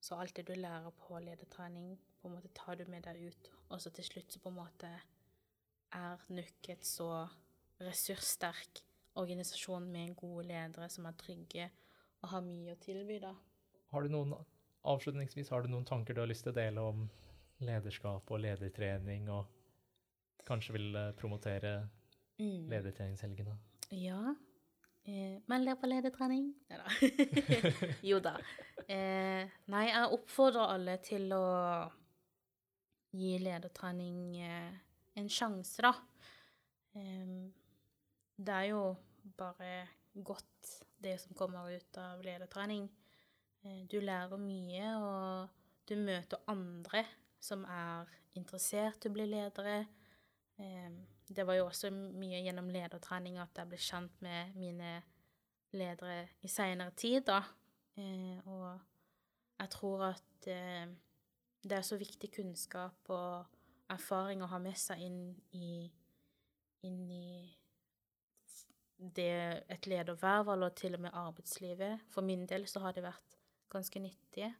Så 0.00 0.16
alt 0.16 0.34
det 0.38 0.46
du 0.48 0.56
lærer 0.56 0.90
på 0.96 1.18
ledertrening, 1.20 1.92
på 2.20 2.28
en 2.28 2.34
måte 2.34 2.50
tar 2.56 2.80
du 2.80 2.86
med 2.90 3.04
deg 3.06 3.20
ut, 3.28 3.50
og 3.68 3.80
så 3.82 3.92
til 3.94 4.06
slutt 4.06 4.32
så 4.32 4.40
på 4.42 4.50
en 4.50 4.58
måte 4.58 4.90
er 5.96 6.24
NUK 6.32 6.70
et 6.72 6.86
så 6.86 7.10
ressurssterk 7.80 8.82
organisasjon 9.20 9.86
med 9.92 10.16
gode 10.18 10.46
ledere 10.48 10.88
som 10.92 11.06
er 11.08 11.16
trygge 11.18 11.68
og 12.20 12.32
har 12.34 12.44
mye 12.44 12.74
å 12.74 12.80
tilby, 12.80 13.18
da. 13.22 13.32
Har 13.90 14.04
du 14.04 14.12
noen, 14.12 14.34
avslutningsvis, 14.84 15.50
har 15.52 15.62
du 15.62 15.68
noen 15.72 15.84
tanker 15.88 16.14
du 16.14 16.20
har 16.22 16.30
lyst 16.30 16.44
til 16.46 16.52
å 16.54 16.56
dele 16.60 16.80
om 16.80 17.06
lederskap 17.60 18.30
og 18.32 18.40
ledertrening, 18.40 19.28
og 19.30 19.46
kanskje 20.48 20.72
vil 20.78 20.94
eh, 20.96 21.10
promotere 21.18 21.88
Mm. 22.40 22.70
ledertreningshelgene? 22.72 23.52
Ja. 23.92 24.34
Eh, 25.04 25.42
Meld 25.46 25.66
deg 25.68 25.76
på 25.80 25.88
ledertrening. 25.90 26.46
Neida. 26.70 26.86
jo 28.10 28.16
da. 28.24 28.32
Eh, 28.88 29.44
nei, 29.68 29.82
jeg 29.90 30.14
oppfordrer 30.16 30.72
alle 30.72 30.94
til 31.04 31.26
å 31.36 31.42
gi 33.12 33.34
ledertrening 33.44 34.38
eh, 34.40 34.72
en 35.20 35.28
sjanse, 35.28 35.82
da. 35.84 35.92
Em, 36.96 37.52
det 38.40 38.56
er 38.56 38.70
jo 38.70 38.80
bare 39.36 39.70
godt, 40.16 40.70
det 40.96 41.18
som 41.20 41.36
kommer 41.36 41.68
ut 41.76 42.00
av 42.00 42.24
ledertrening. 42.24 42.88
Eh, 43.64 43.84
du 43.90 44.00
lærer 44.00 44.40
mye, 44.40 44.90
og 44.96 45.48
du 45.88 45.96
møter 46.00 46.42
andre 46.48 47.04
som 47.40 47.64
er 47.64 48.10
interessert 48.38 49.04
i 49.04 49.10
å 49.10 49.14
bli 49.14 49.26
ledere. 49.28 49.80
Det 51.30 51.46
var 51.46 51.56
jo 51.56 51.68
også 51.70 51.88
mye 51.94 52.42
gjennom 52.42 52.68
ledertrening 52.74 53.38
at 53.40 53.56
jeg 53.56 53.70
ble 53.70 53.78
kjent 53.80 54.16
med 54.24 54.56
mine 54.58 54.96
ledere 55.72 56.26
i 56.42 56.50
seinere 56.50 56.92
tid, 56.98 57.22
da. 57.28 57.38
Eh, 57.96 58.40
og 58.50 58.80
jeg 59.60 59.70
tror 59.76 60.04
at 60.10 60.48
eh, 60.50 60.90
det 61.62 61.76
er 61.78 61.86
så 61.86 61.98
viktig 62.00 62.32
kunnskap 62.34 63.10
og 63.14 63.46
erfaring 63.90 64.42
å 64.42 64.50
ha 64.50 64.58
med 64.62 64.78
seg 64.78 65.02
inn 65.06 65.22
i, 65.54 65.86
inn 66.86 67.00
i 67.10 67.30
det 68.98 69.32
et 69.70 69.88
lederverv, 69.90 70.50
eller 70.54 70.74
til 70.76 70.98
og 70.98 71.04
med 71.06 71.16
arbeidslivet. 71.16 72.06
For 72.10 72.26
min 72.26 72.46
del 72.50 72.66
så 72.68 72.82
har 72.84 72.96
det 72.96 73.06
vært 73.06 73.39
ganske 73.70 74.02
nyttige. 74.02 74.52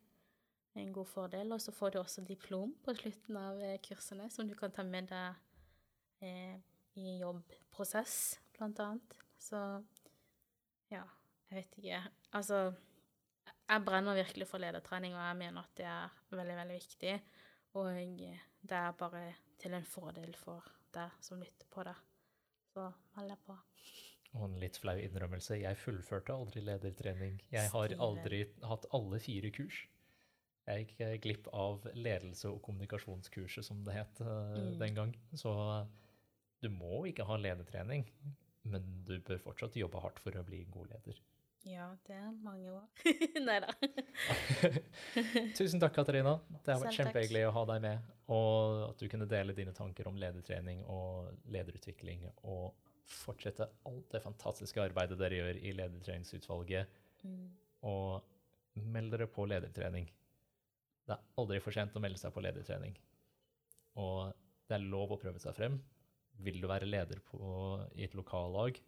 En 0.79 0.93
god 0.95 1.09
fordel. 1.11 1.53
Og 1.53 1.61
så 1.63 1.75
får 1.75 1.95
du 1.95 2.01
også 2.01 2.25
diplom 2.27 2.75
på 2.85 2.95
slutten 2.95 3.39
av 3.41 3.61
eh, 3.63 3.79
kursene, 3.85 4.31
som 4.31 4.49
du 4.49 4.55
kan 4.59 4.73
ta 4.75 4.85
med 4.87 5.11
deg 5.11 6.27
eh, 6.27 6.61
i 7.01 7.19
jobbprosess, 7.21 8.39
blant 8.57 8.81
annet. 8.85 9.19
Så 9.41 9.59
ja, 10.93 11.05
jeg 11.51 11.59
vet 11.59 11.79
ikke. 11.81 12.03
Altså, 12.39 12.63
jeg 13.71 13.85
brenner 13.87 14.19
virkelig 14.19 14.49
for 14.51 14.63
ledertrening, 14.63 15.15
og 15.17 15.23
jeg 15.25 15.41
mener 15.43 15.63
at 15.63 15.77
det 15.79 15.89
er 15.91 16.21
veldig, 16.35 16.57
veldig 16.63 16.79
viktig. 16.79 17.17
Og 17.81 17.95
det 18.63 18.79
er 18.83 18.99
bare 18.99 19.25
til 19.61 19.75
en 19.77 19.87
fordel 19.87 20.35
for 20.39 20.67
deg 20.95 21.19
som 21.23 21.43
lytter 21.43 21.71
på 21.71 21.87
det. 21.87 21.99
Så 22.75 22.91
meld 23.17 23.35
deg 23.35 23.45
på. 23.47 23.59
Og 24.39 24.45
en 24.47 24.59
litt 24.63 24.77
flau 24.79 24.95
innrømmelse, 25.03 25.57
jeg 25.59 25.77
fullførte 25.81 26.31
aldri 26.37 26.61
ledertrening. 26.63 27.41
Jeg 27.51 27.71
har 27.73 27.95
aldri 27.99 28.45
hatt 28.63 28.85
alle 28.95 29.19
fire 29.19 29.51
kurs. 29.51 29.81
Jeg 30.69 30.85
gikk 30.87 31.01
eh, 31.03 31.17
glipp 31.25 31.49
av 31.57 31.83
ledelse- 31.99 32.47
og 32.53 32.61
kommunikasjonskurset, 32.63 33.65
som 33.67 33.81
det 33.85 33.97
het 33.97 34.21
eh, 34.21 34.61
Mm. 34.61 34.79
den 34.79 34.95
gang. 34.95 35.17
Så 35.35 35.51
du 36.63 36.69
må 36.71 37.07
ikke 37.11 37.25
ha 37.27 37.37
ledertrening, 37.41 38.05
men 38.63 38.87
du 39.09 39.17
bør 39.19 39.39
fortsatt 39.43 39.75
jobbe 39.81 39.99
hardt 40.05 40.21
for 40.23 40.31
å 40.39 40.45
bli 40.47 40.63
en 40.63 40.71
god 40.71 40.91
leder. 40.95 41.19
Ja, 41.67 41.91
det 42.07 42.15
er 42.17 42.31
mange 42.41 42.71
år. 42.71 42.87
Nei 43.49 43.59
da. 43.61 43.73
Tusen 45.59 45.81
takk, 45.81 45.93
Katarina. 45.97 46.39
Det 46.65 46.73
har 46.73 46.81
vært 46.85 46.97
kjempehyggelig 46.97 47.43
å 47.49 47.53
ha 47.57 47.65
deg 47.73 47.83
med, 47.85 48.13
og 48.33 48.85
at 48.91 49.03
du 49.03 49.09
kunne 49.13 49.27
dele 49.29 49.53
dine 49.57 49.75
tanker 49.77 50.09
om 50.09 50.17
ledertrening 50.21 50.85
og 50.89 51.29
lederutvikling, 51.53 52.25
og 52.45 52.73
fortsette 53.11 53.67
alt 53.89 54.11
det 54.13 54.23
fantastiske 54.25 54.83
arbeidet 54.83 55.19
dere 55.21 55.41
gjør 55.41 55.61
i 55.61 55.73
ledertreningsutvalget, 55.77 56.99
Mm. 57.25 57.51
og 57.83 58.23
meld 58.75 59.11
dere 59.13 59.27
på 59.29 59.45
ledertrening. 59.49 60.07
Det 61.07 61.17
er 61.17 61.25
aldri 61.37 61.59
for 61.61 61.75
sent 61.75 61.97
å 61.97 62.01
melde 62.01 62.19
seg 62.19 62.33
på 62.33 62.41
ledertrening. 62.41 62.95
Og 63.97 64.33
det 64.69 64.77
er 64.79 64.87
lov 64.87 65.11
å 65.11 65.19
prøve 65.21 65.41
seg 65.43 65.55
frem. 65.55 65.81
Vil 66.41 66.61
du 66.63 66.69
være 66.71 66.87
leder 66.89 67.21
på, 67.21 67.41
i 67.95 68.05
et 68.05 68.15
lokallag? 68.15 68.81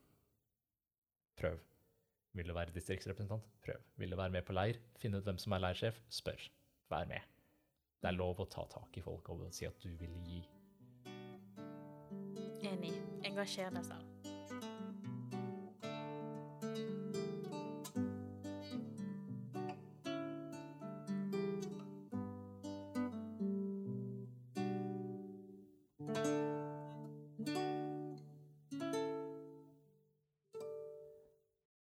Prøv. 1.36 1.58
Vil 2.32 2.46
du 2.48 2.54
være 2.54 2.72
distriktsrepresentant? 2.72 3.44
Prøv. 3.60 3.82
Vil 3.98 4.10
du 4.10 4.16
være 4.16 4.32
med 4.32 4.46
på 4.46 4.54
leir? 4.56 4.78
Finne 4.96 5.18
ut 5.18 5.24
hvem 5.24 5.38
som 5.38 5.52
er 5.52 5.64
leirsjef? 5.66 6.00
Spør. 6.08 6.48
Vær 6.88 7.04
med. 7.10 7.20
Det 8.00 8.08
er 8.08 8.16
lov 8.16 8.40
å 8.40 8.48
ta 8.48 8.64
tak 8.70 8.96
i 8.96 9.04
folk 9.04 9.28
og 9.34 9.44
si 9.52 9.66
at 9.66 9.78
du 9.82 9.90
vil 10.00 10.14
gi. 10.24 10.40
Enig. 12.62 12.94
Engasjer 13.26 13.70
deg 13.74 13.84
selv. 13.84 14.11